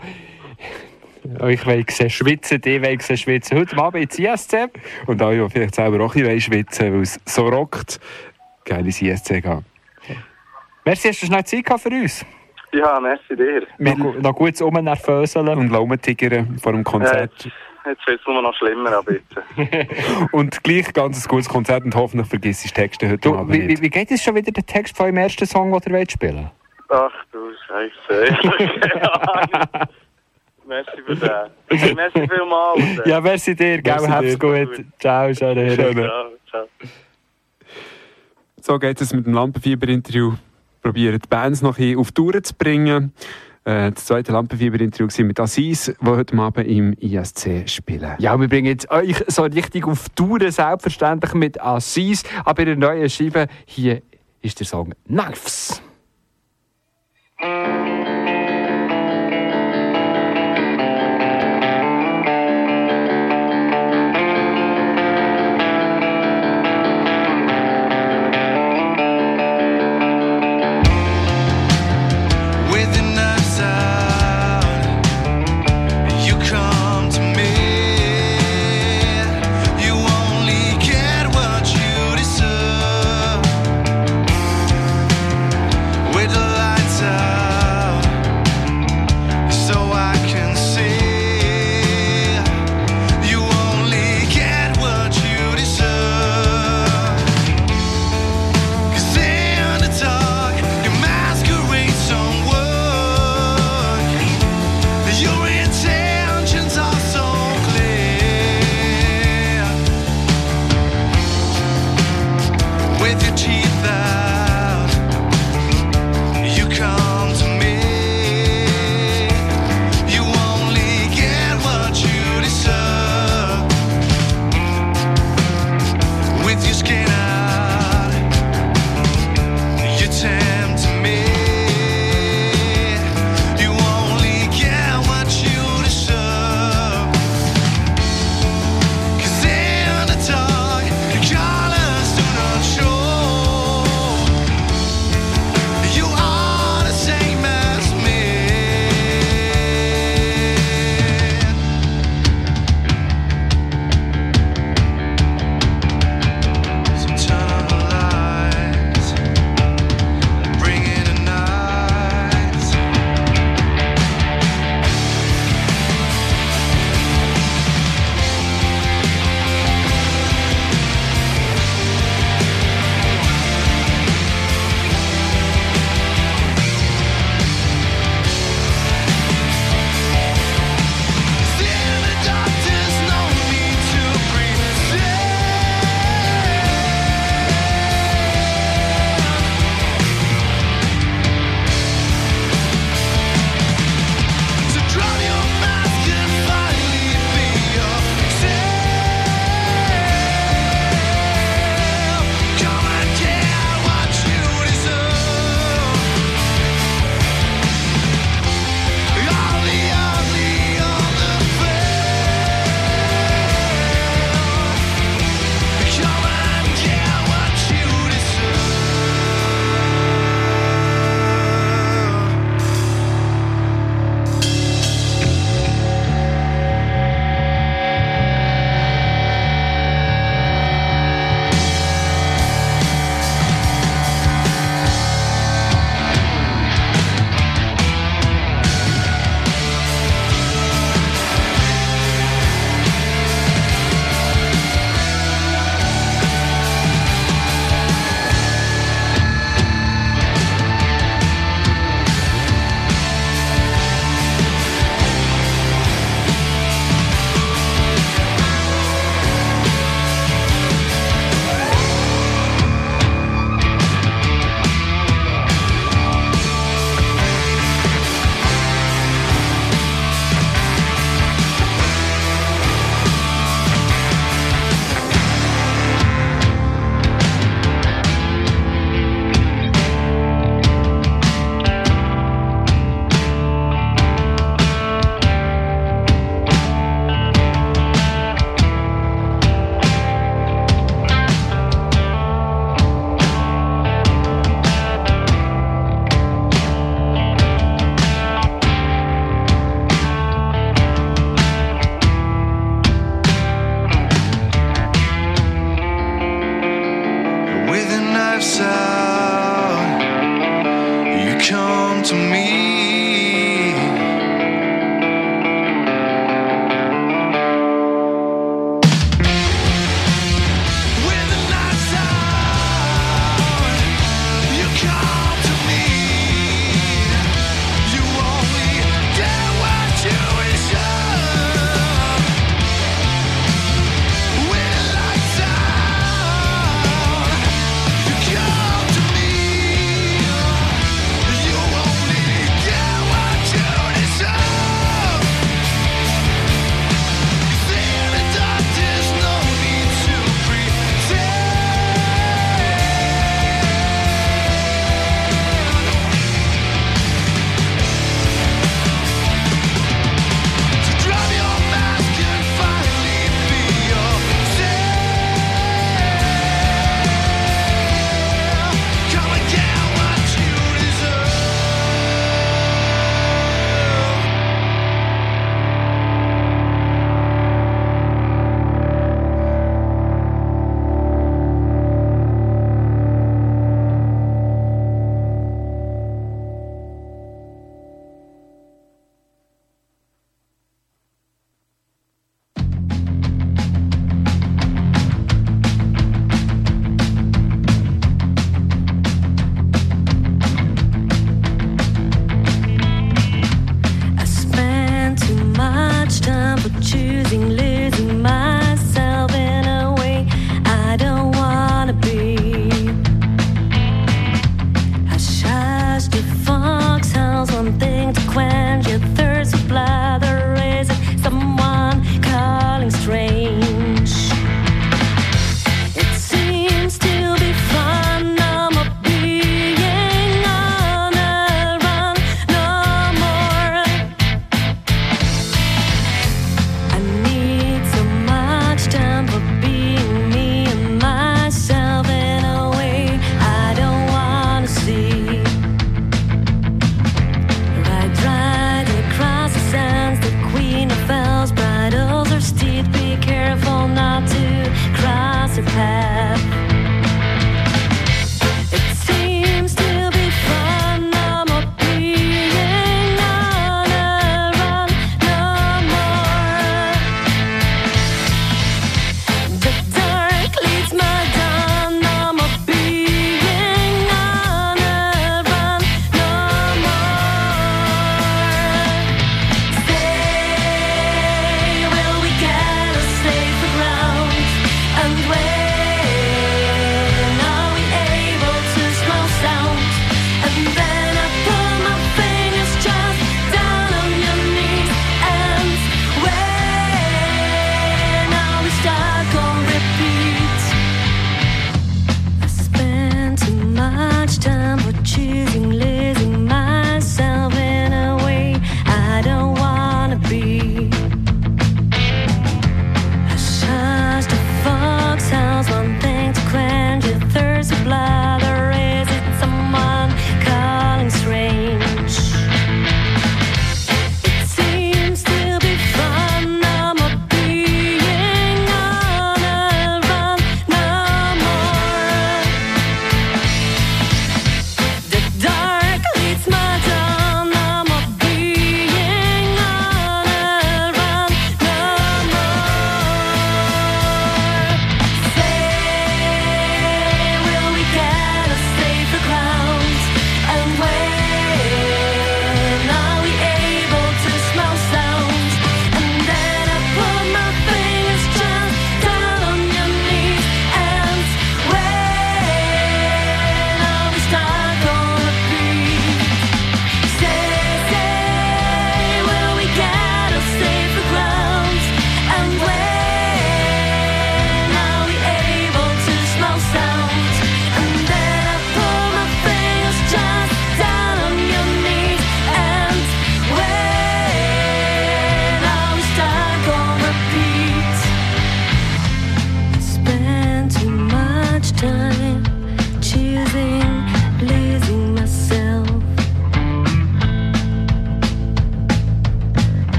[1.41, 3.59] euch wollen sehen schwitzen, die wollen sehen schwitzen.
[3.59, 4.69] Heute Abend ins ISC.
[5.07, 7.99] Und alle, die vielleicht selber auch ein bisschen schwitzen weil es so rockt,
[8.65, 9.65] geil ins ISC gehen.
[10.85, 12.25] Merci, hast du schnell Zeit gehabt für uns?
[12.73, 13.67] Ja, merci dir.
[13.79, 15.49] Noch, gu- noch gut rumnervöseln.
[15.49, 17.33] Und Laumentigern vor dem Konzert.
[17.85, 20.29] Ja, jetzt wird es nur noch schlimmer, jetzt.
[20.33, 23.53] Und gleich ganz ein gutes Konzert und hoffentlich vergisst du die Texte heute Du, Abend
[23.53, 23.79] wie, nicht.
[23.79, 26.11] wie, wie geht es schon wieder der Text von eurem ersten Song, den ihr wollt
[26.13, 26.51] spielen
[26.89, 28.37] Ach du Scheiße.
[30.67, 31.95] Merci für den.
[31.97, 33.07] Merci vielmals.
[33.07, 34.39] Ja, merci dir, gell, hab's dir.
[34.39, 34.85] gut.
[34.99, 36.69] Ciao, schöne ciao.
[38.61, 40.35] So geht es mit dem Lampenfieber-Interview.
[40.83, 43.13] Probieren die Bands noch ein bisschen auf Tour zu bringen.
[43.65, 48.15] Äh, das zweite Lampenfieber-Interview war mit Assis, die heute Abend im ISC spielen.
[48.19, 52.23] Ja, wir bringen jetzt euch so richtig auf Touren, selbstverständlich mit Assis.
[52.45, 54.01] Aber in der neuen Scheibe, hier
[54.43, 55.83] ist der Song Knives.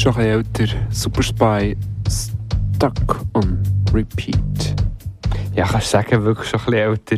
[0.00, 0.64] Schon ein älter.
[0.88, 1.76] Super Spy,
[2.08, 4.74] Stuck on Repeat.
[5.54, 7.16] Ja, kannst du sagen, wirklich schon ein bisschen älter.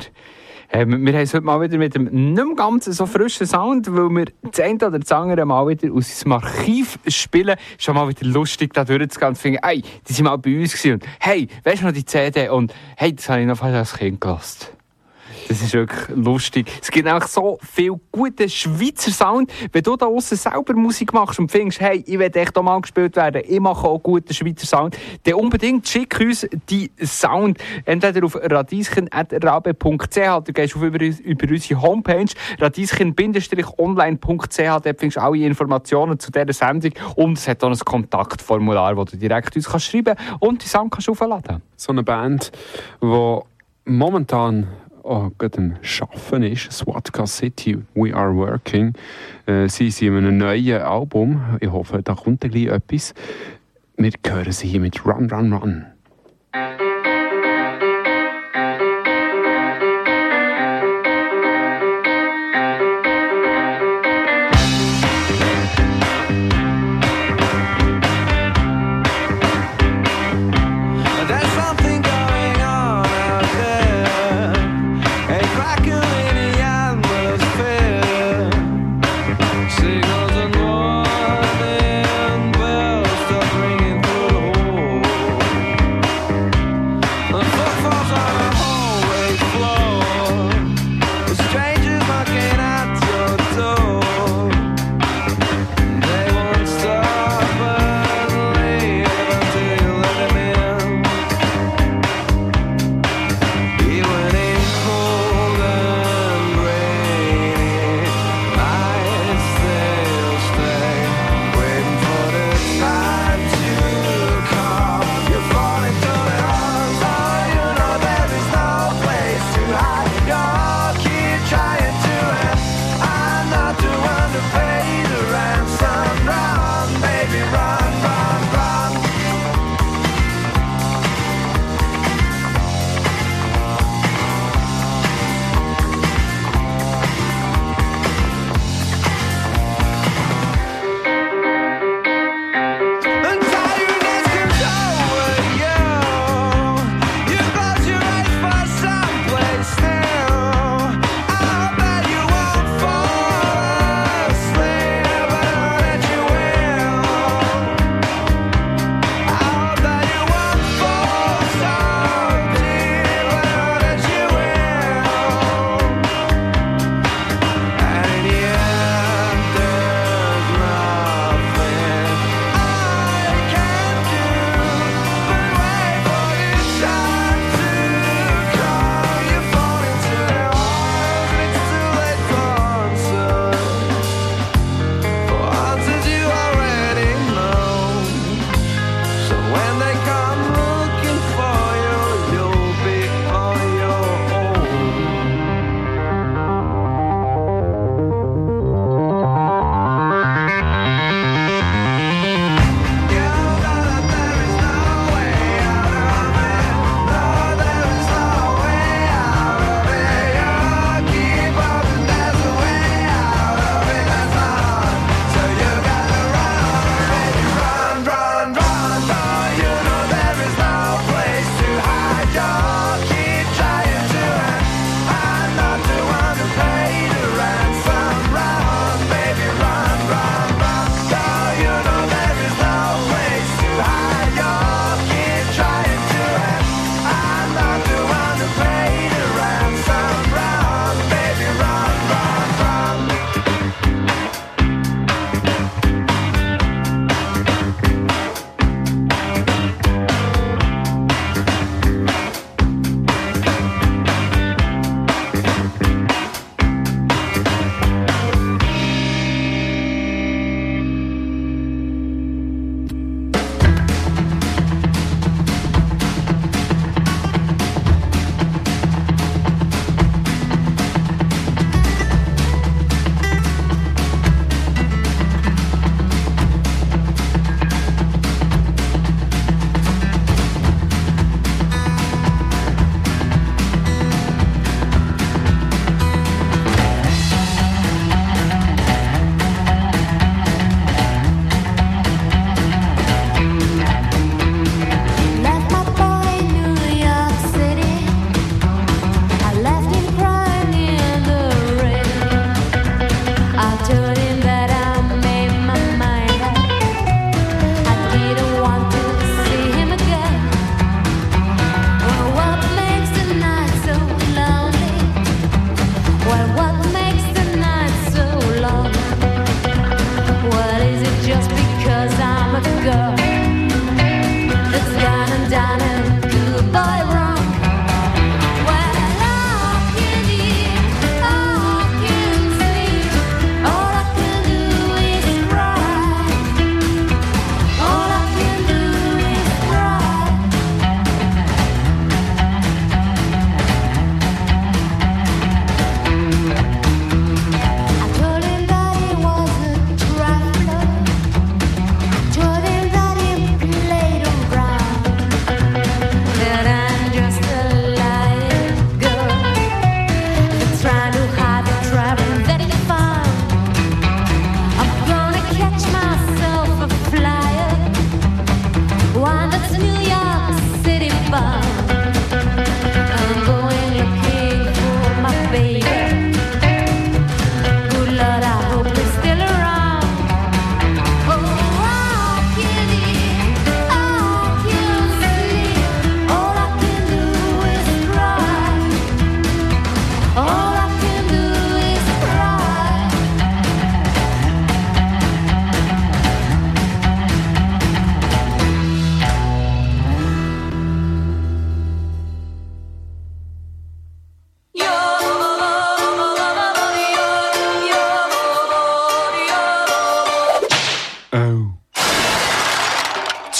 [0.68, 4.10] Äh, wir haben es heute mal wieder mit einem nicht ganz so frischen Sound, weil
[4.10, 7.56] wir das eine oder das andere mal wieder aus unserem Archiv spielen.
[7.78, 10.72] Schon mal wieder lustig, da durchzugehen und zu finden, hey, die sind mal bei uns
[10.72, 12.48] gewesen und hey, weißt du noch die CD?
[12.48, 14.81] Und hey, das habe ich noch fast als Kind gelassen.
[15.48, 16.70] Das ist wirklich lustig.
[16.80, 19.52] Es gibt auch so viel guten Schweizer Sound.
[19.72, 22.80] Wenn du da außen selber Musik machst und findest, hey, ich will echt auch mal
[22.80, 27.58] gespielt werden, ich mache auch guten Schweizer Sound, dann unbedingt schick uns die Sound.
[27.84, 34.56] Entweder auf radieschen.rabe.ch oder gehst auf über, über unsere Homepage radieschen-online.ch.
[34.56, 39.04] Dort findest du alle Informationen zu dieser Sendung und es hat auch ein Kontaktformular, wo
[39.04, 41.62] du direkt uns kannst schreiben und die Sound kannst aufladen.
[41.76, 42.52] So eine Band,
[43.02, 43.38] die
[43.84, 44.68] momentan
[45.02, 48.94] oh, gerade am Schaffen ist, Swatka City, We Are Working.
[49.46, 51.40] Äh, sie sind in einem neuen Album.
[51.60, 53.14] Ich hoffe, da kommt gleich etwas.
[53.96, 55.86] Wir hören sie hier mit Run, Run, Run.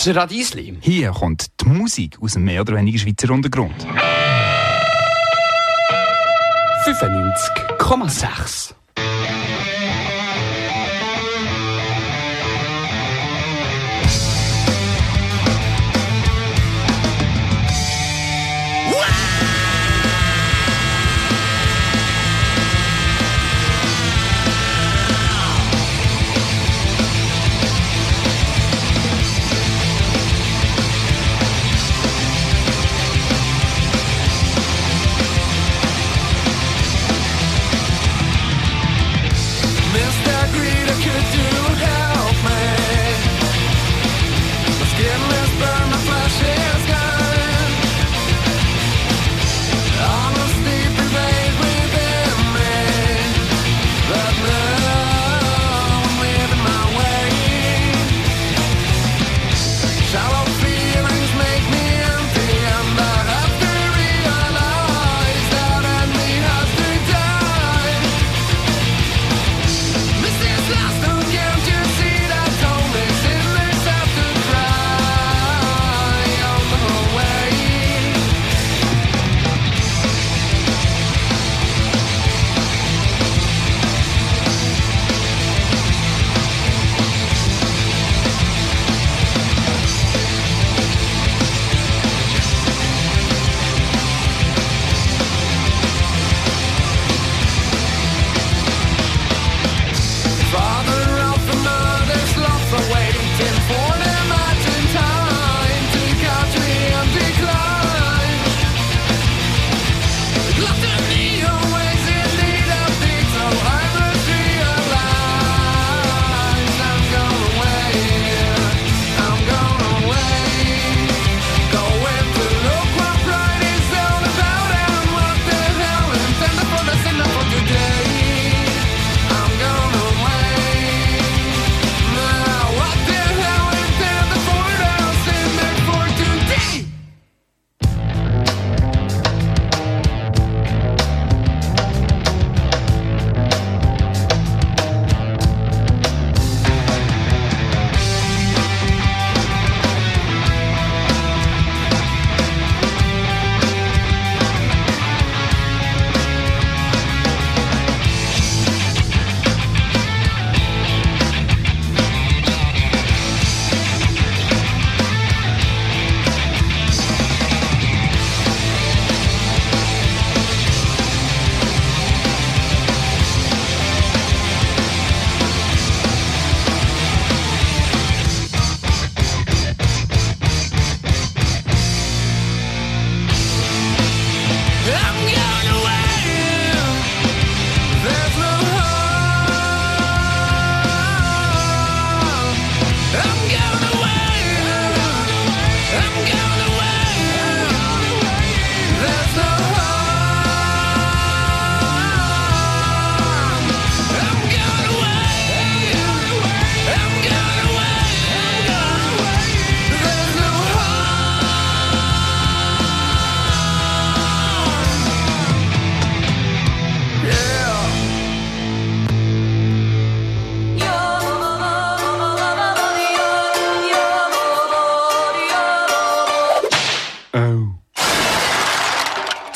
[0.04, 0.08] Das
[0.80, 3.86] Hier kommt die Musik aus dem mehr oder weniger Schweizer Untergrund.
[6.84, 8.71] 95,6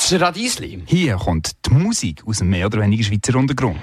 [0.08, 0.84] Das Radiesli.
[0.86, 3.80] Hier kommt die Musik aus dem mehr oder weniger Schweizer Untergrund.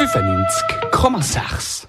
[0.00, 1.86] 95,6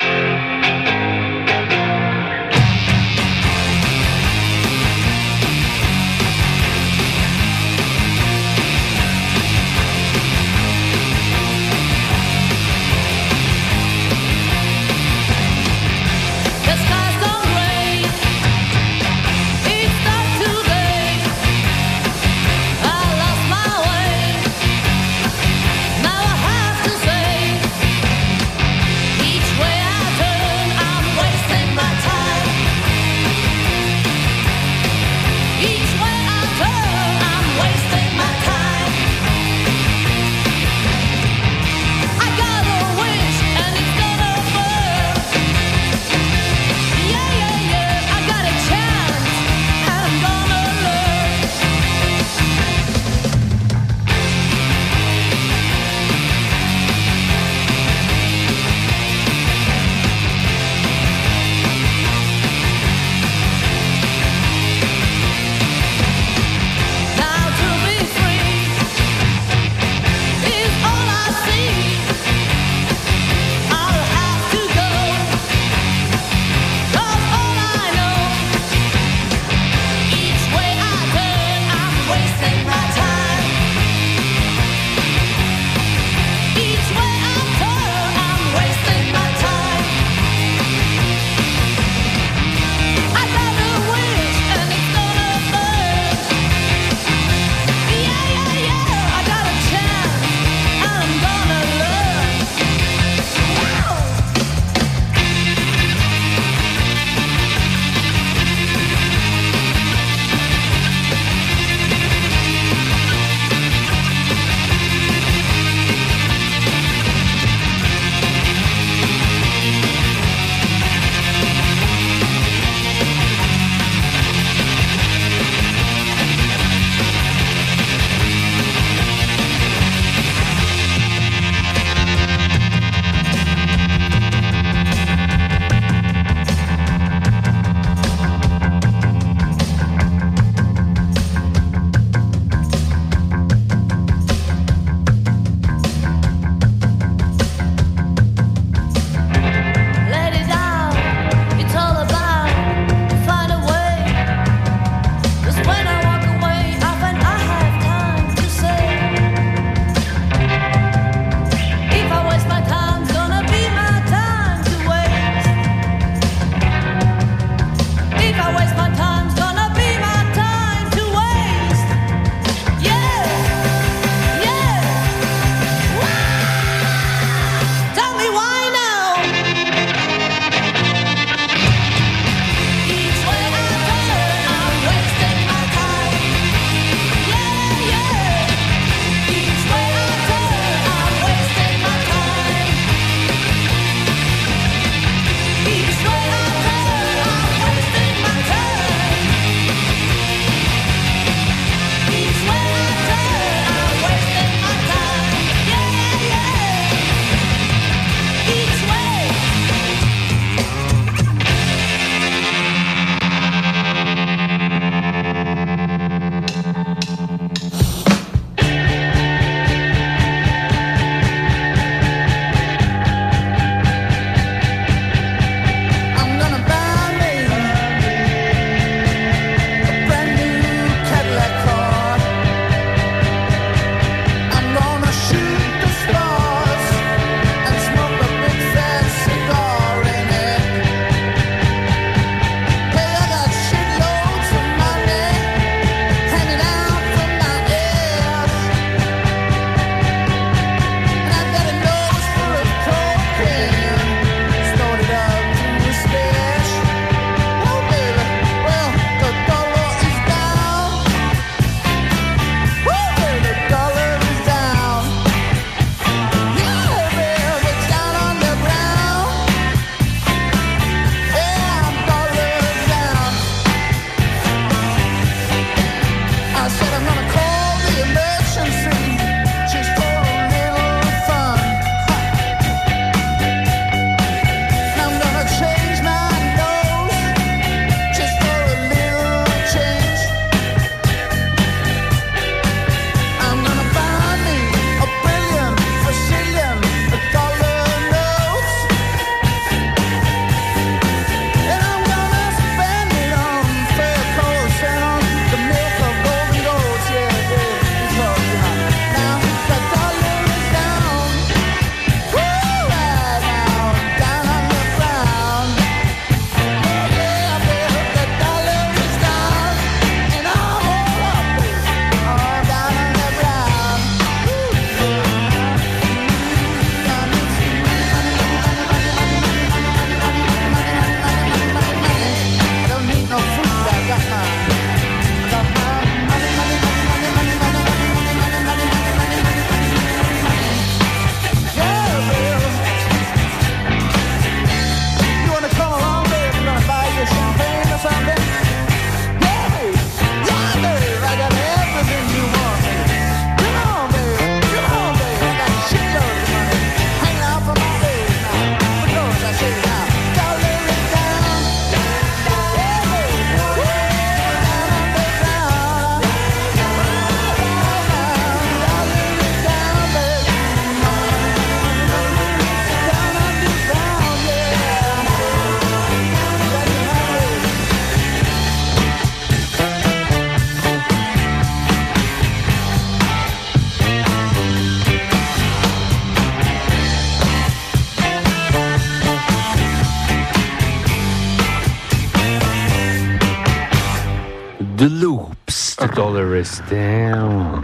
[396.36, 397.82] Is down.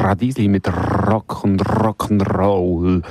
[0.00, 0.66] Radiesli mit
[1.06, 3.02] Rock und Rock'n'Roll.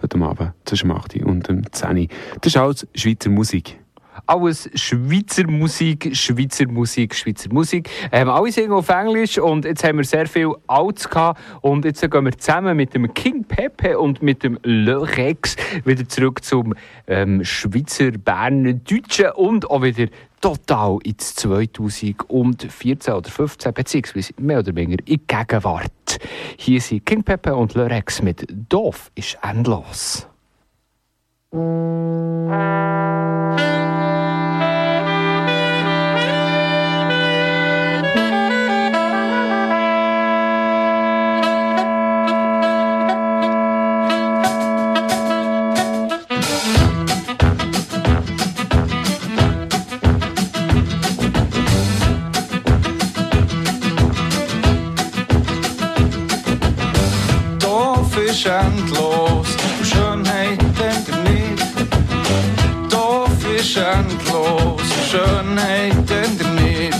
[0.00, 2.06] Heute Abend zwischen 8 Uhr und dem 10 Uhr.
[2.40, 3.80] Das ist alles Schweizer Musik.
[4.26, 7.90] Alles Schweizer Musik, Schweizer Musik, Schweizer Musik.
[8.12, 12.00] Ähm, alle singen auf Englisch und jetzt haben wir sehr viel Alts gehabt und jetzt
[12.00, 16.74] gehen wir zusammen mit dem King Pepe und mit dem Le Rex wieder zurück zum
[17.08, 20.06] ähm, Schweizer, Berner, Deutschen und auch wieder
[20.40, 26.18] total ins 2014 oder 15 beziehungsweise mehr oder weniger in die Gegenwart.
[26.56, 30.26] Hier sind King Pepe und Le Rex mit Doof ist endlos.
[58.60, 59.48] Endlos,
[59.82, 61.64] Schönheit er nicht.
[62.90, 66.98] Doof ist endlos, Schönheit er nicht.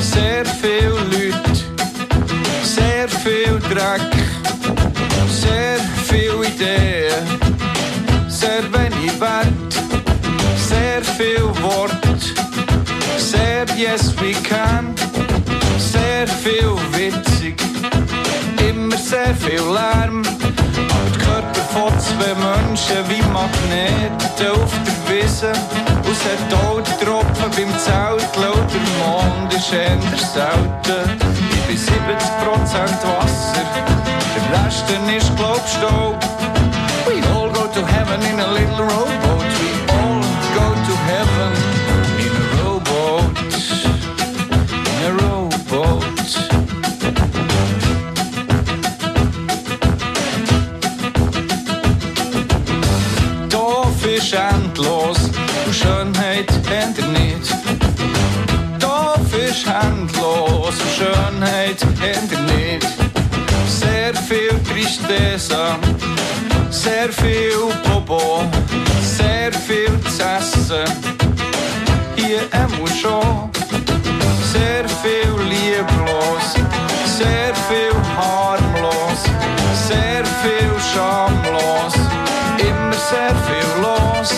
[0.00, 1.60] Sehr viel Leute,
[2.62, 4.12] sehr viel Dreck,
[5.28, 5.78] sehr
[6.08, 7.26] viel Ideen,
[8.28, 9.72] sehr wenig Wert,
[10.56, 12.22] sehr viel Wort,
[13.16, 14.89] sehr yes we can,
[22.80, 25.48] Menschen wie Magneten auf der Wiese.
[25.48, 31.18] Und es hat auch die Tropfen beim Zelt, laut der Mond ist eher selten.
[31.50, 31.90] Ich bin 70%
[32.72, 33.64] Wasser,
[34.34, 34.84] der Rest
[35.16, 36.18] ist glaub.
[37.06, 39.29] We all go to heaven in a little rowboat.
[66.80, 67.52] Sehr viel
[67.84, 68.42] Bobo,
[69.02, 70.86] sehr viel zu essen.
[72.16, 73.50] Hier immer schon
[74.52, 76.46] sehr viel lieblos,
[77.18, 79.20] sehr viel harmlos,
[79.88, 81.94] sehr viel schamlos,
[82.58, 84.30] immer sehr viel los.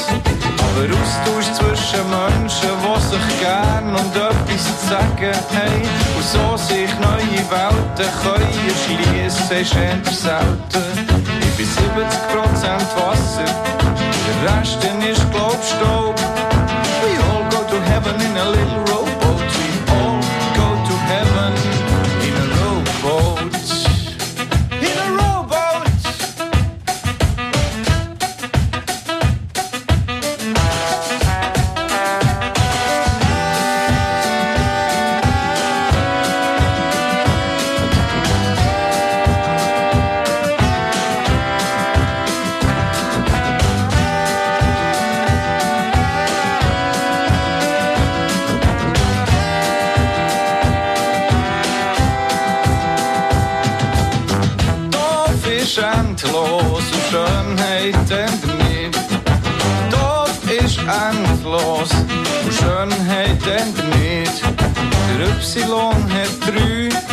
[0.66, 5.82] Aber Austausch zwischen Menschen, die sich gern und etwas zu sagen haben
[6.16, 11.22] und so sich neue Welten können erschliessen, ist eher selten.
[11.62, 11.78] Bin 70%
[12.97, 16.16] Wasser, der Rest dann ist glaub Staub.
[17.05, 19.01] We all go to heaven in a little rowboat.
[63.43, 64.43] Schönheit endet nicht.
[65.09, 65.64] Der Y
[66.12, 67.11] hat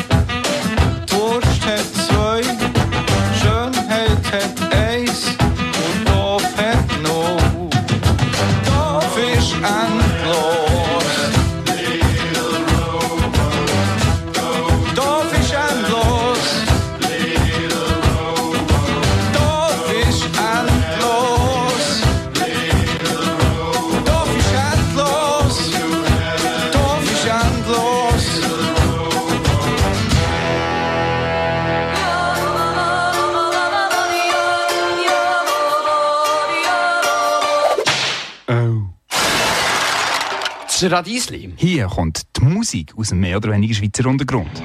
[40.87, 41.53] Radiesli.
[41.57, 44.61] Hier kommt die Musik aus dem mehr oder weniger Schweizer Untergrund.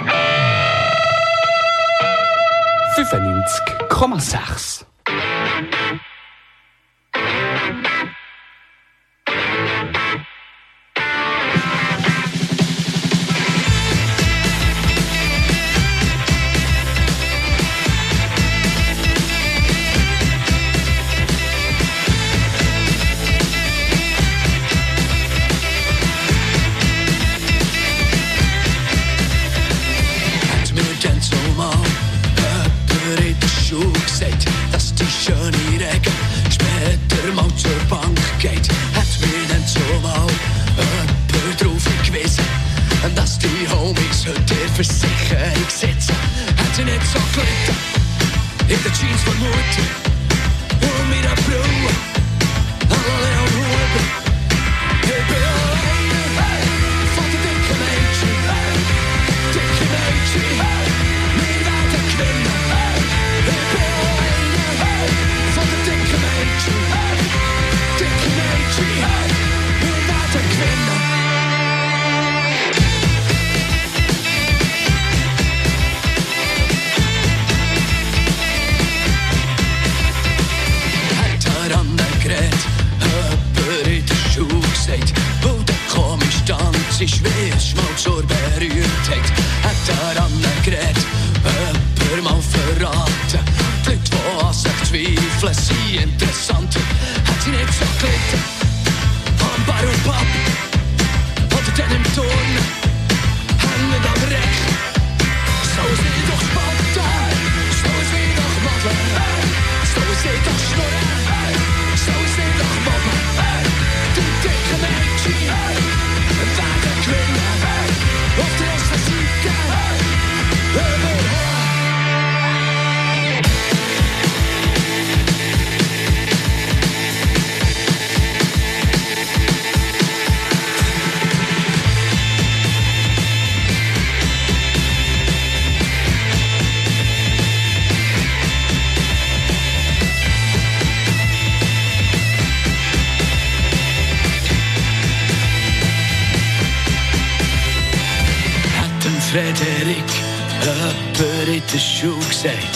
[2.97, 4.85] 95,6.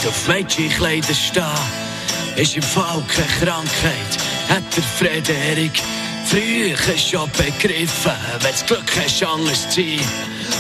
[0.09, 1.45] auf Mädchenkleider stehen,
[2.37, 4.19] ist im Fall keine Krankheit,
[4.49, 5.83] hat der Frederik
[6.25, 8.13] früher schon begriffen.
[8.41, 10.01] Wenn du Glück hast, anders zu sein,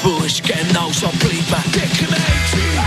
[0.02, 1.72] musst genau so bleiben.
[1.72, 2.77] Dicke Mädchen!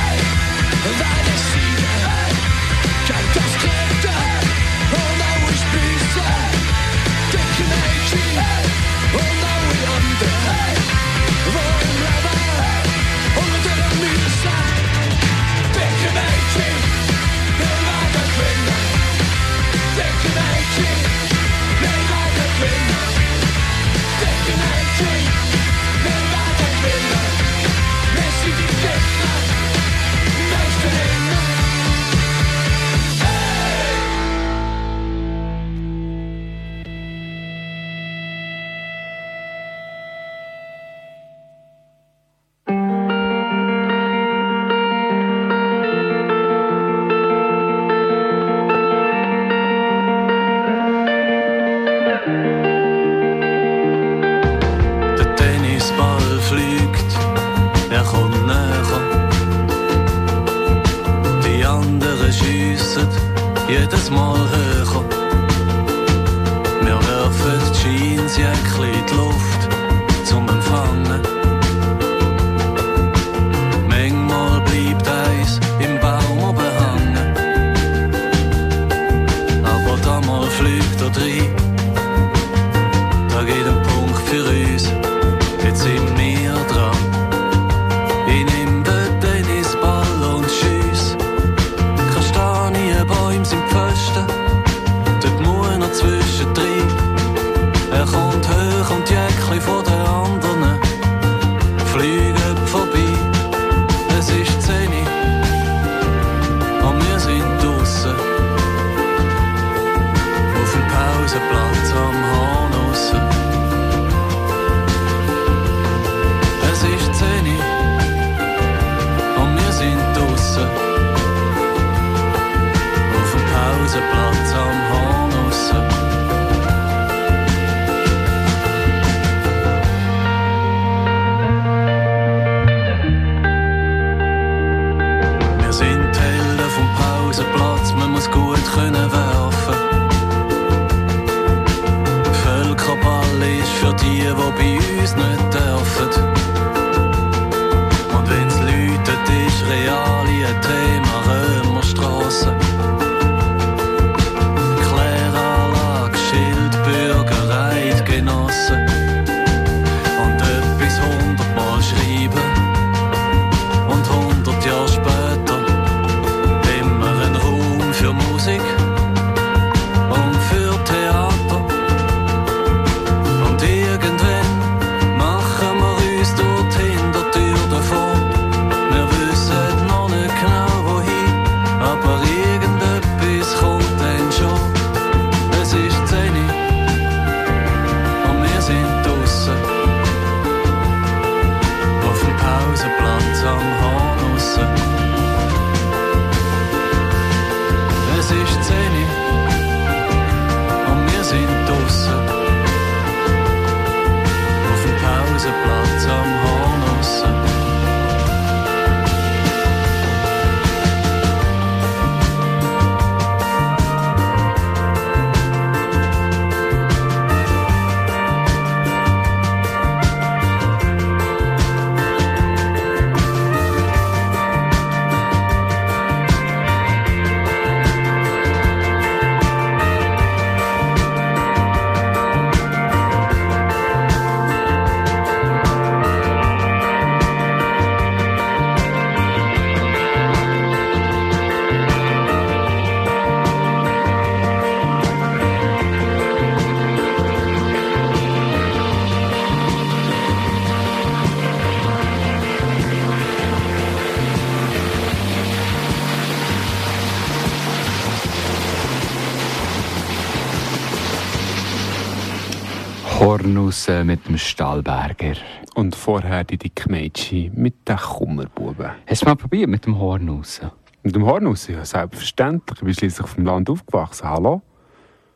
[263.22, 265.35] Hornus mit dem Stahlberger.
[265.76, 268.93] Und vorher die dicke Mädchen mit den Kummerbuben.
[269.06, 270.60] Hast du mal probiert mit dem Hornus?
[271.03, 271.68] Mit dem Hornus?
[271.68, 272.80] Ja, selbstverständlich.
[272.80, 274.27] Ich bin schließlich auf dem Land aufgewachsen.
[274.27, 274.64] Hallo?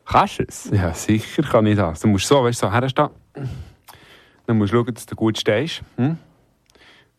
[0.03, 0.71] Kannst du es?
[0.71, 1.99] Ja, sicher kann ich das.
[1.99, 3.09] Du musst so, weißt du, so herstehen.
[4.47, 5.83] Dann musst du schauen, dass du gut stehst.
[5.97, 6.17] Hm?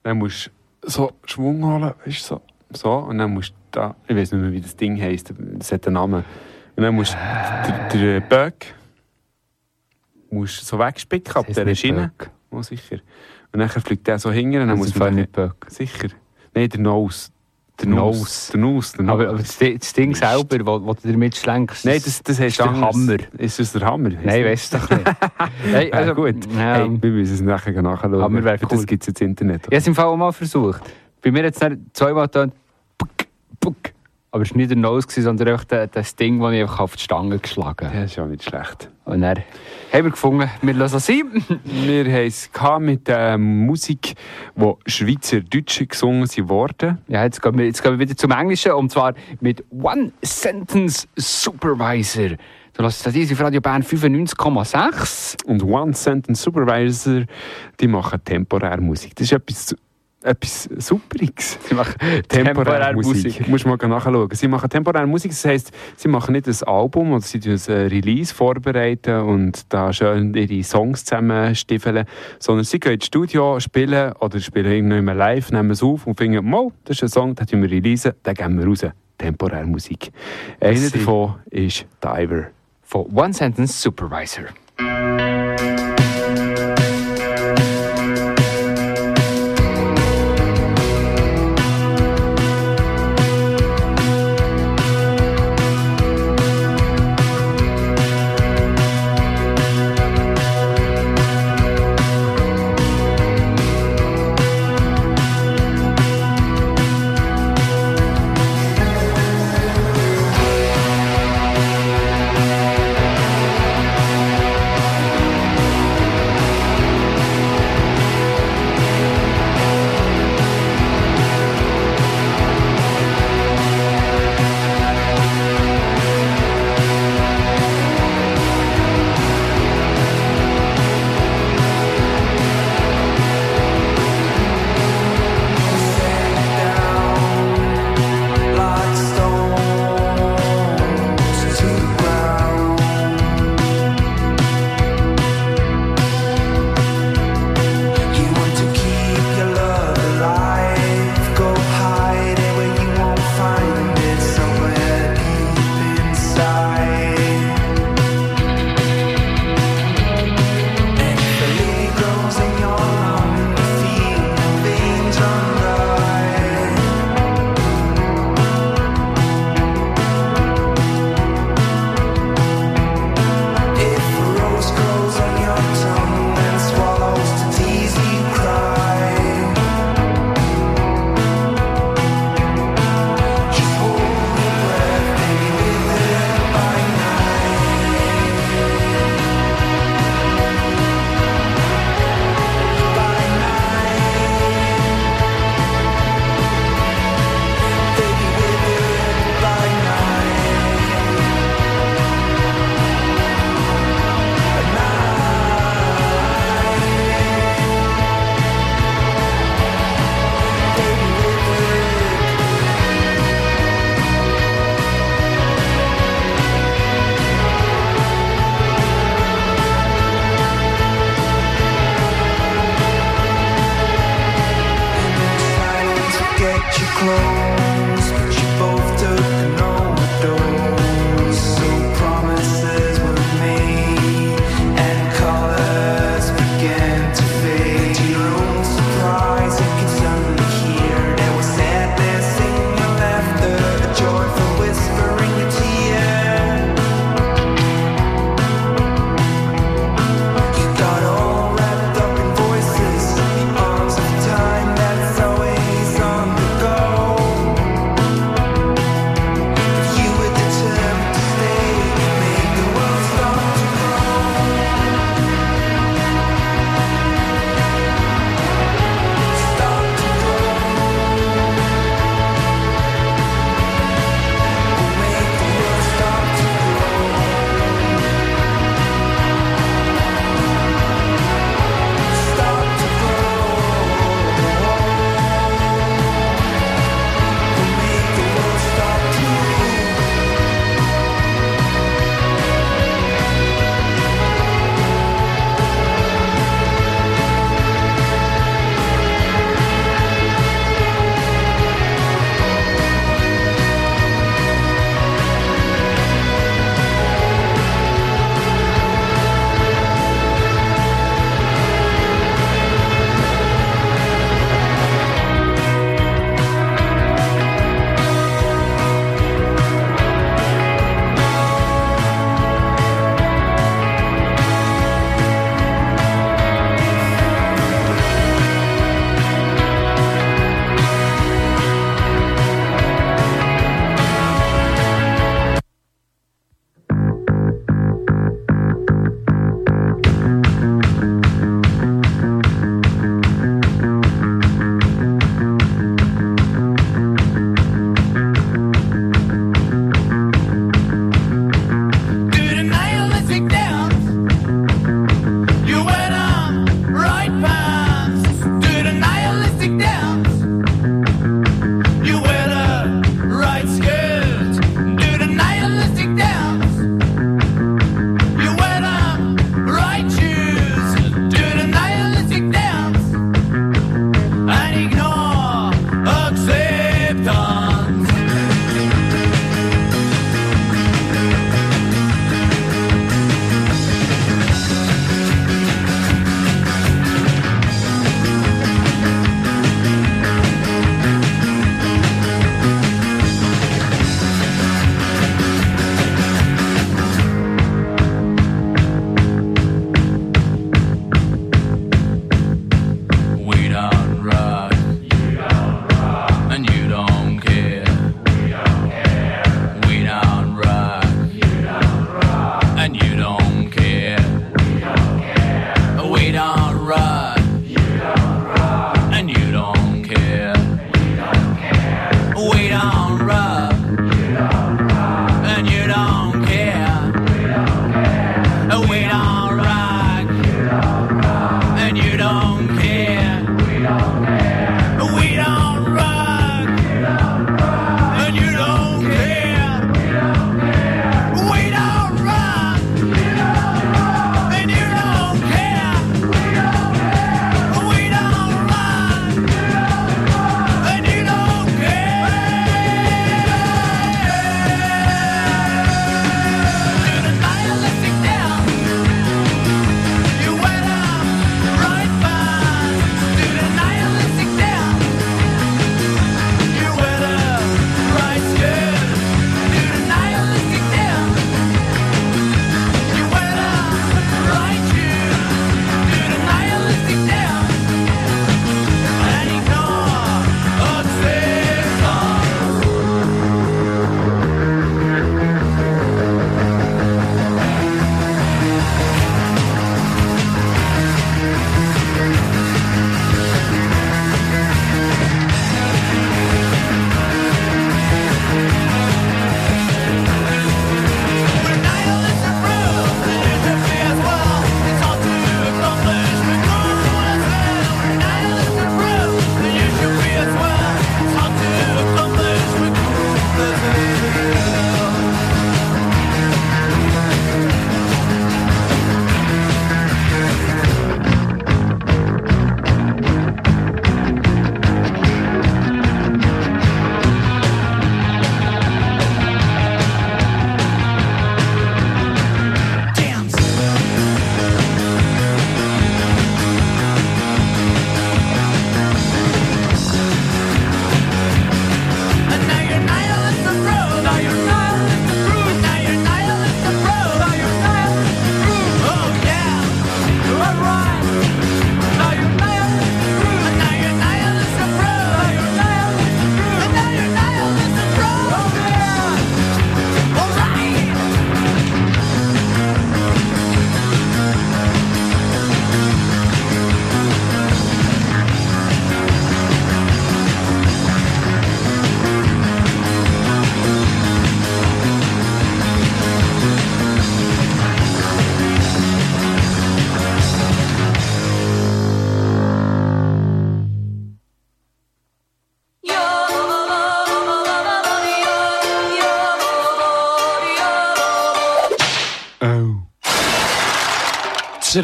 [0.03, 2.43] Dann musst du so Schwung holen, weißt du, so.
[2.73, 2.93] so.
[2.93, 5.87] Und dann musst du da, ich weiß nicht mehr, wie das Ding heisst, das hat
[5.87, 6.25] einen Namen.
[6.75, 8.75] Und dann musst du den, den Böck
[10.37, 12.13] musst du so wegspicken ab dieser nicht Schiene.
[12.17, 12.31] Böck.
[12.51, 12.99] Oh, sicher.
[13.53, 15.67] Und dann fliegt der so hinten und dann Das muss ist man nicht Böck.
[15.69, 16.09] Sicher.
[16.55, 17.31] Nein, der Nose.
[17.79, 18.53] Der Nose.
[18.53, 18.97] Der Nose.
[18.97, 19.29] Der Aber, Nose.
[19.29, 22.59] aber das, Di- das Ding selber, wo, wo du damit schlenkst, Nein, das, das heißt
[22.59, 22.95] ist der anders.
[22.95, 23.17] Hammer.
[23.39, 24.09] Ist das der Hammer?
[24.11, 25.05] Nein, weißt du doch nicht.
[25.73, 26.47] Nein, also, gut.
[26.55, 26.77] Ja.
[26.77, 28.15] Hey, wir müssen es nachher nachschauen.
[28.15, 28.59] Aber cool.
[28.71, 29.61] Das gibt es jetzt im Internet.
[29.63, 30.83] Ich habe es im Fall auch mal versucht.
[31.21, 32.53] Bei mir hat es zweimal getan,
[32.97, 33.11] puck,
[33.61, 33.77] puck.
[34.37, 37.03] Aber es war nicht der Nose, sondern einfach das Ding, das ich einfach auf die
[37.03, 37.97] Stange geschlagen habe.
[37.97, 38.91] Ja, ist ja nicht schlecht.
[39.07, 39.39] Und dann
[39.91, 41.43] haben wir gefunden, wir lassen es sein.
[41.65, 42.51] Wir haben es
[42.81, 44.15] mit der Musik,
[44.55, 46.99] wo Schweizerdeutsche gesungen worden.
[47.09, 51.09] Ja, jetzt gehen, wir, jetzt gehen wir wieder zum Englischen und zwar mit One Sentence
[51.17, 52.37] Supervisor.
[52.75, 55.47] Du das diese auf Radio Bern 95,6.
[55.47, 57.23] Und One Sentence Supervisor,
[57.81, 59.17] die machen temporär Musik.
[59.17, 59.75] Das ist etwas,
[60.27, 61.59] etwas Superiges.
[61.69, 61.95] Sie machen
[62.29, 63.49] Temporär Musik.
[63.49, 64.29] Musst du mal nachschauen.
[64.33, 67.87] Sie machen temporär Musik, das heisst, sie machen nicht ein Album oder sie tun ein
[67.87, 72.05] Release vorbereiten und da schön ihre Songs zusammenstiefeln,
[72.39, 76.49] sondern sie gehen ins Studio, spielen oder spielen irgendwann live, nehmen es auf und finden,
[76.49, 78.85] mal, das ist ein Song, den wir releasen, den geben wir raus.
[79.19, 80.11] Temporär Musik.
[80.61, 82.49] Einer Sie- davon ist Diver.
[82.83, 84.45] Von One Sentence Supervisor.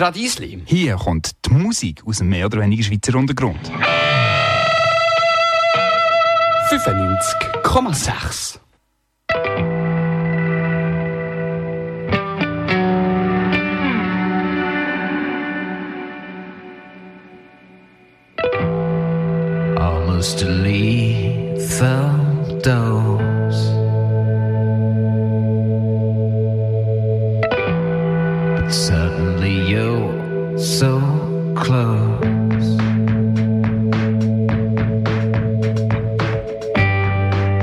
[0.00, 0.62] Radiesli.
[0.64, 3.70] Hier kommt die Musik aus dem mehr oder weniger Schweizer Untergrund.
[6.70, 8.61] 95,6.
[28.72, 30.98] Suddenly you're so
[31.54, 32.22] close.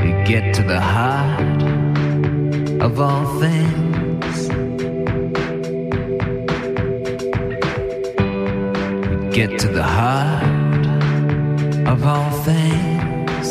[0.05, 1.63] You get to the heart
[2.79, 4.49] of all things.
[9.09, 10.85] You get to the heart
[11.87, 13.47] of all things.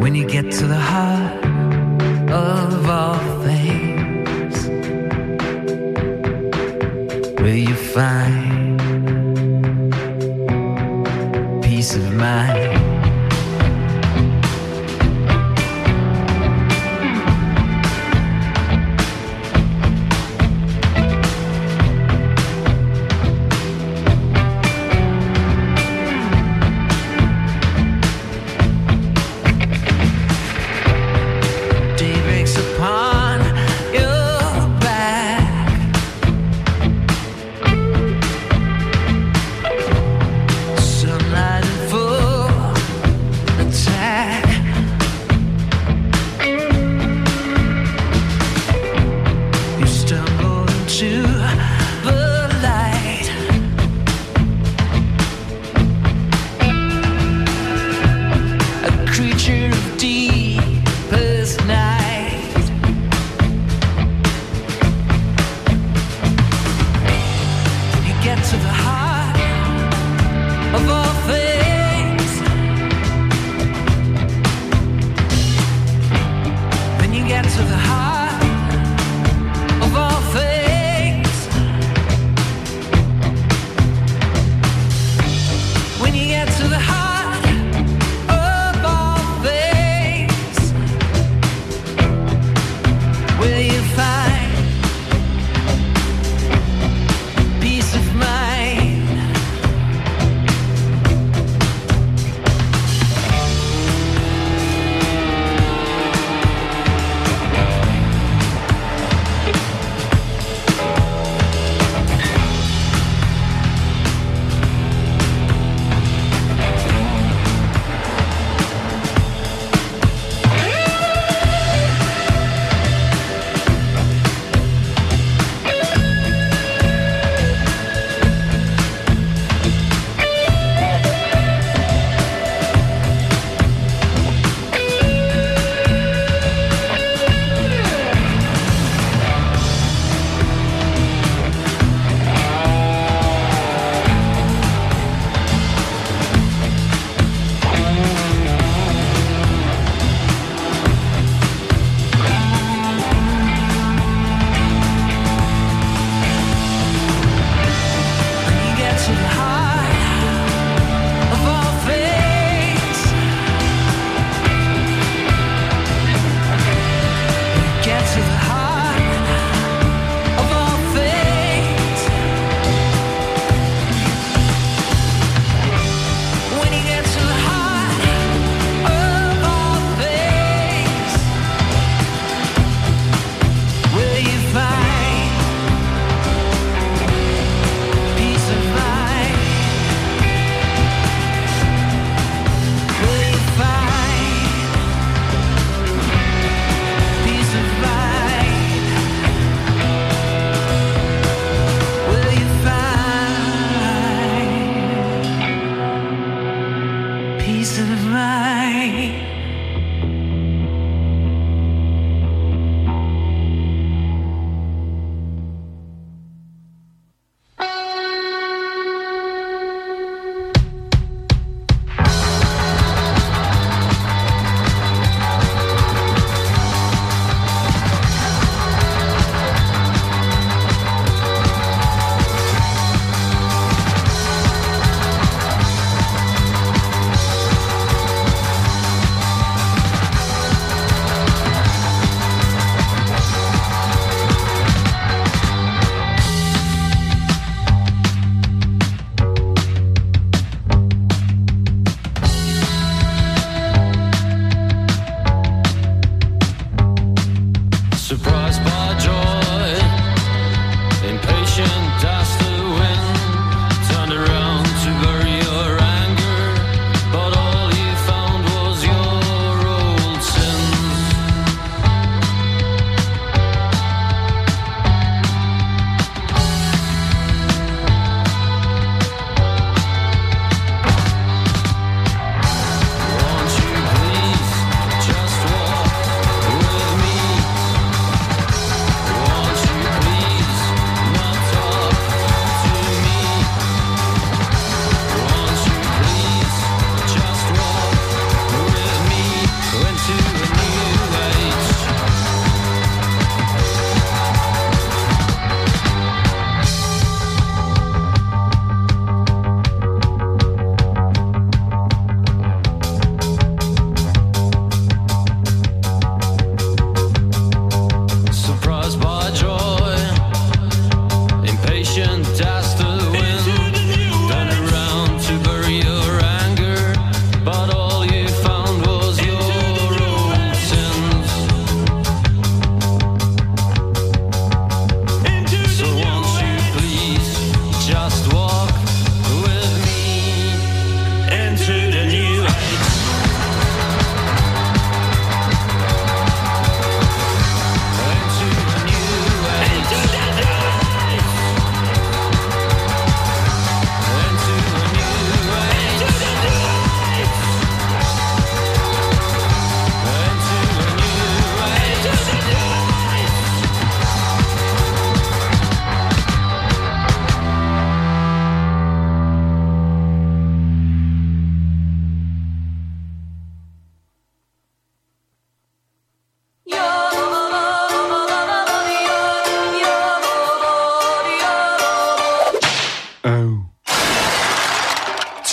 [0.00, 1.21] When you get to the heart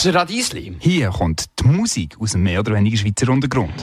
[0.01, 0.77] Das Radiesli.
[0.80, 3.73] Hier kommt die Musik aus dem mehr oder weniger Schweizer Untergrund.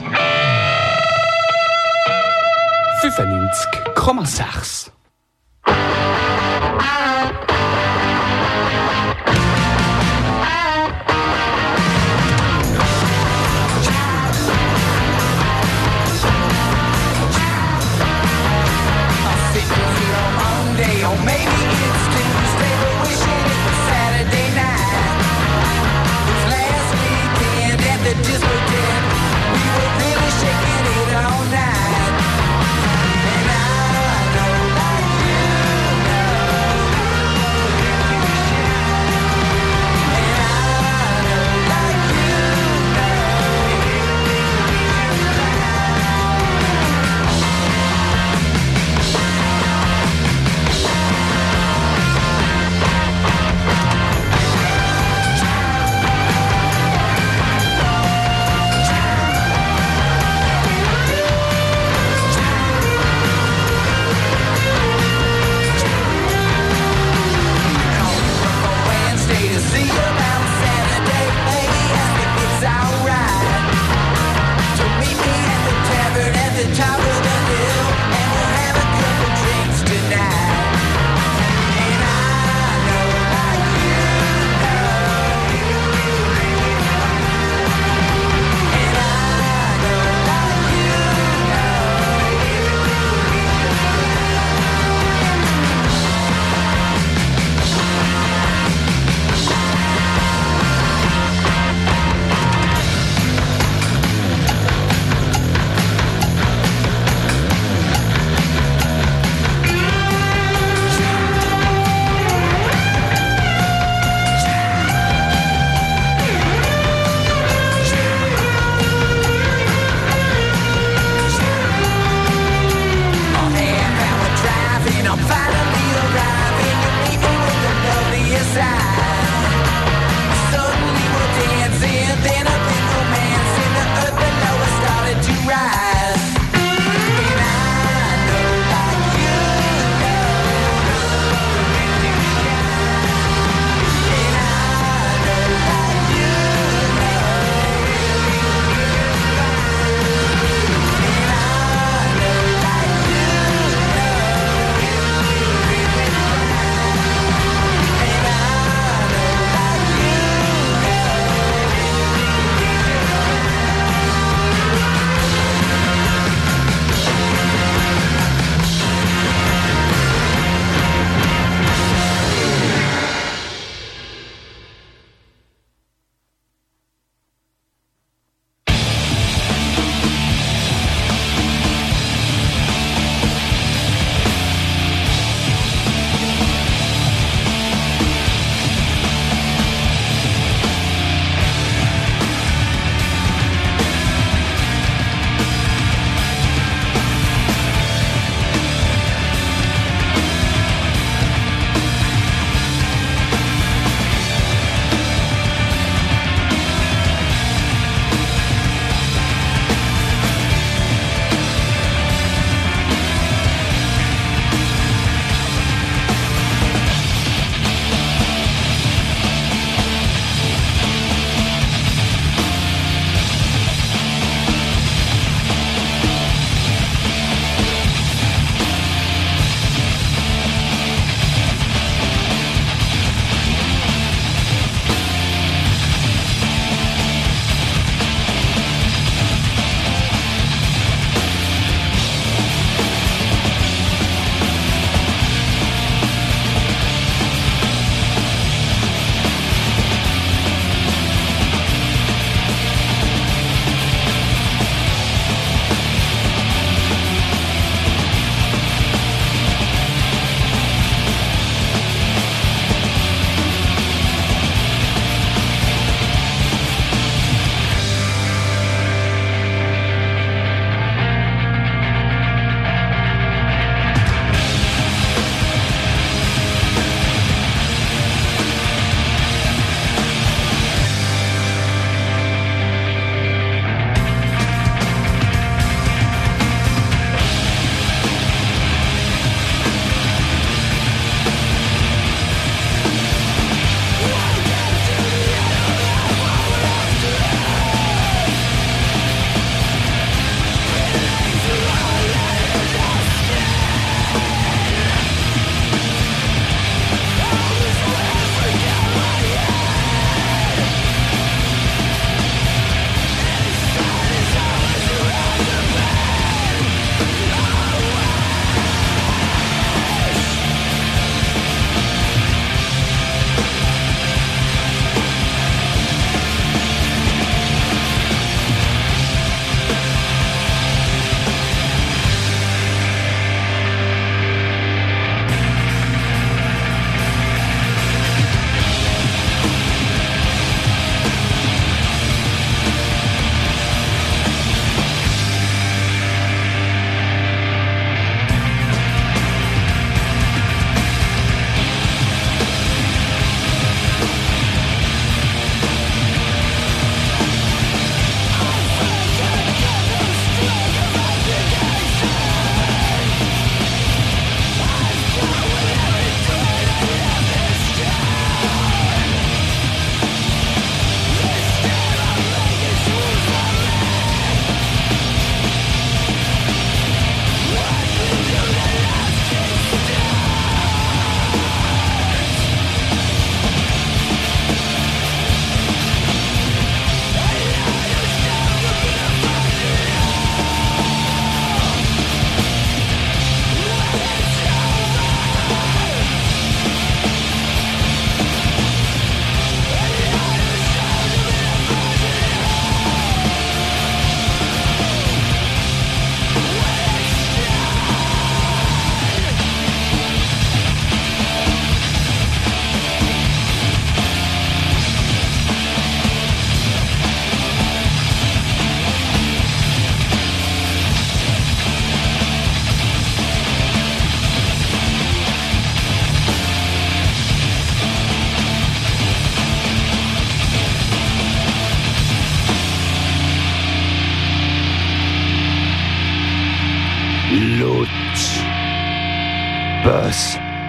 [3.03, 4.89] 95,6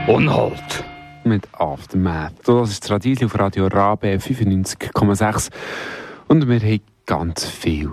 [0.08, 0.84] Und halt.
[1.24, 2.32] Mit Aftermath.
[2.46, 5.50] Das ist das Radiosli auf Radio Rabe 95,6.
[6.28, 7.92] Und wir haben ganz viel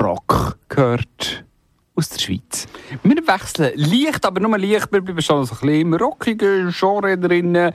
[0.00, 1.44] Rock gehört
[1.94, 2.66] aus der Schweiz.
[3.04, 4.90] Wir wechseln leicht, aber nur leicht.
[4.90, 7.70] Wir bleiben schon so ein bisschen im rockigen Genre drin.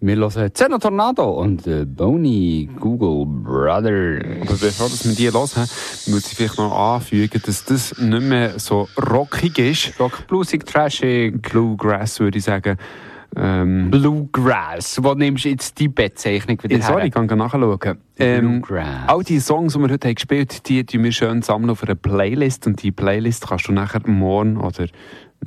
[0.00, 4.20] Wir hören Zeno Tornado und äh, Boney Google Brother.
[4.42, 5.68] Aber bevor dass wir die hören,
[6.06, 9.98] muss ich vielleicht noch anfügen, dass das nicht mehr so rockig ist.
[9.98, 11.42] Rock, bluesig, trashig.
[11.42, 12.76] Bluegrass würde ich sagen.
[13.36, 15.02] Ähm, Bluegrass.
[15.02, 17.98] Wo nimmst du jetzt die Bezeichnung wieder Ja, sorry, ich kann nachschauen.
[18.20, 19.08] Ähm, Bluegrass.
[19.08, 21.82] all die Songs, die wir heute haben gespielt haben, die tun wir schön sammeln auf
[21.82, 22.68] einer Playlist.
[22.68, 24.86] Und die Playlist kannst du nachher morgen oder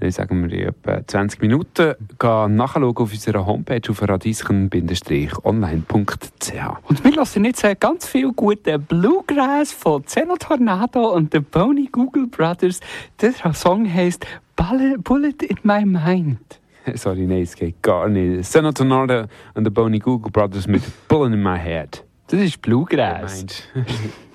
[0.10, 6.54] sagen wir in etwa 20 Minuten gehen nachschauen auf unserer Homepage auf radisken-online.ch.
[6.88, 11.90] Und wir lassen jetzt äh, ganz viel gute Bluegrass von Zeno Tornado und den Boney
[11.92, 12.80] Google Brothers.
[13.22, 16.62] Der Song heißt Bullet, in My Mind.
[16.96, 18.46] Sorry, nein, es geht gar nicht.
[18.46, 22.04] Senator Tornado und the Boney Google Brothers mit Bullet in my head.
[22.28, 23.46] Das ist Bluegrass.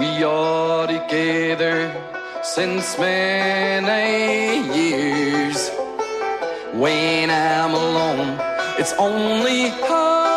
[0.00, 1.92] We are together
[2.42, 5.68] since many years.
[6.72, 8.40] When I'm alone,
[8.78, 10.30] it's only her.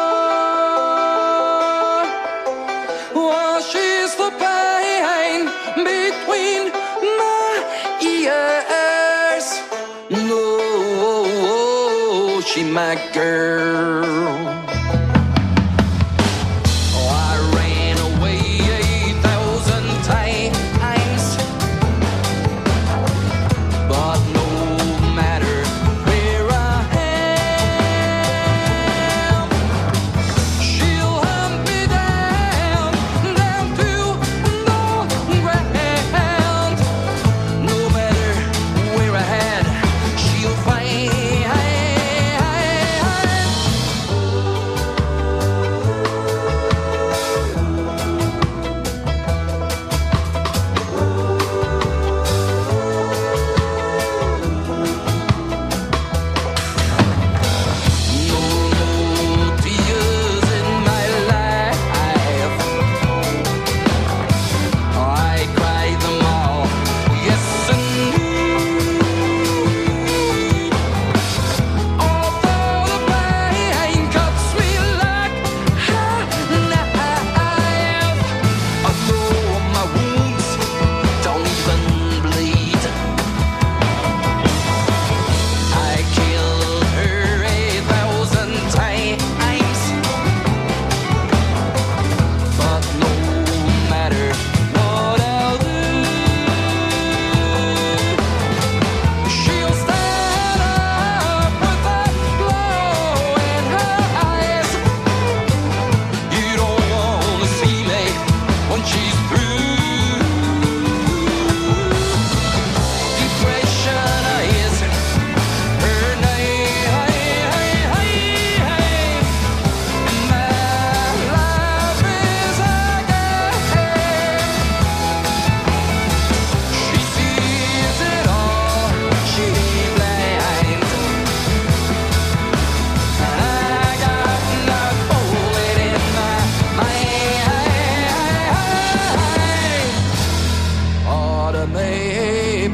[3.15, 5.45] Washes the pain
[5.77, 6.73] between
[7.19, 7.53] my
[8.03, 9.47] ears.
[10.27, 10.41] No,
[12.41, 14.62] she my girl.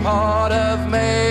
[0.09, 1.28] part of me.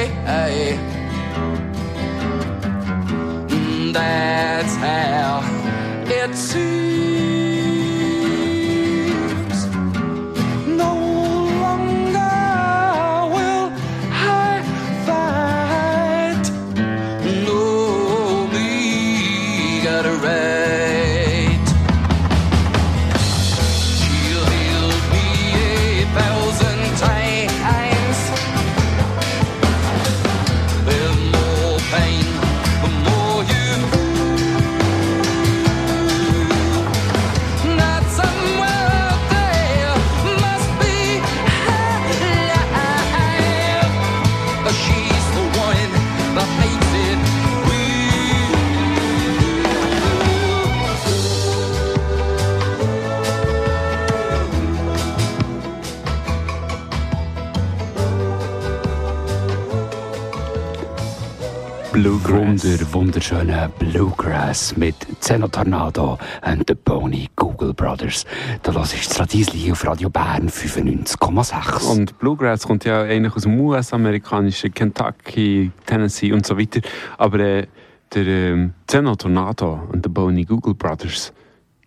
[62.59, 68.25] Wunder, wunderschöne Bluegrass mit Zeno Tornado und the Pony Google Brothers.
[68.65, 71.89] Da lass ich das Radiesli auf Radio Bern 95,6.
[71.89, 76.81] Und Bluegrass kommt ja eigentlich aus dem US-amerikanischen Kentucky, Tennessee und so weiter.
[77.17, 77.67] Aber äh,
[78.13, 81.33] der ähm, Zeno Tornado und der Boney Google Brothers,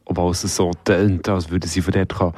[0.06, 2.34] obwohl es so tönt, als würden sie von dort kommen,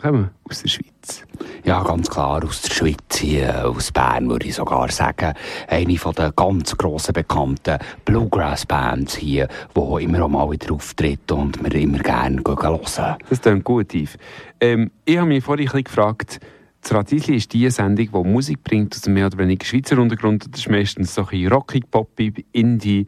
[0.00, 1.24] kommen aus der Schweiz.
[1.64, 5.34] Ja, ganz klar, aus der Schweiz, hier, aus Bern würde ich sogar sagen.
[5.66, 11.62] Eine von den ganz grossen bekannten Bluegrass-Bands hier, die immer auch mal wieder auftritt und
[11.62, 13.16] wir immer gerne hören.
[13.28, 14.16] Das klingt gut, Yves.
[14.60, 16.40] Ähm, ich habe mich vorhin ein bisschen gefragt,
[16.80, 20.46] das Radisli ist die Sendung, die Musik bringt aus dem mehr oder weniger Schweizer Untergrund.
[20.50, 23.06] Das ist meistens so ein rockig, poppig, Indie,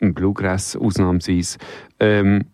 [0.00, 1.58] Bluegrass ausnahmsweise.
[2.00, 2.44] Ähm,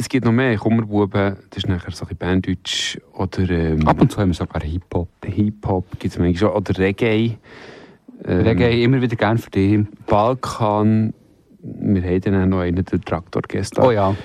[0.00, 3.50] es gibt noch mehr, Kummerbuben, das ist nachher so ein bisschen Banddeutsch oder...
[3.50, 5.08] Ähm, Ab und zu haben wir sogar Hip-Hop.
[5.24, 7.36] Hip-Hop gibt es manchmal schon, oder Reggae.
[8.24, 9.80] Ähm, Reggae immer wieder gern für dich.
[10.06, 11.12] Balkan,
[11.62, 13.82] wir haben dann auch noch einen, der Traktorgäste.
[13.82, 14.16] Oh ja.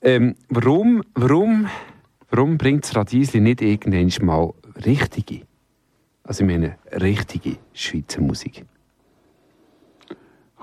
[0.00, 1.66] Ähm, warum, warum,
[2.30, 4.52] warum bringt das Radiesli nicht irgendwann mal
[4.86, 5.40] richtige,
[6.22, 8.64] also ich meine richtige Schweizer Musik?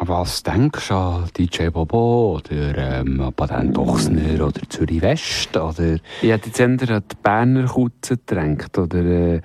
[0.03, 5.55] Was denkst du an DJ Bobo oder ähm, Patent Ochsner oder Zürich West?
[5.55, 9.41] Oder Ich hätte jetzt eher an die Berner Kutze gedacht oder, äh,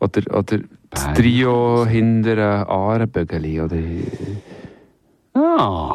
[0.00, 0.58] oder, oder
[0.90, 3.76] das Trio hinter Ahrenbögeli oder...
[5.34, 5.94] Ah,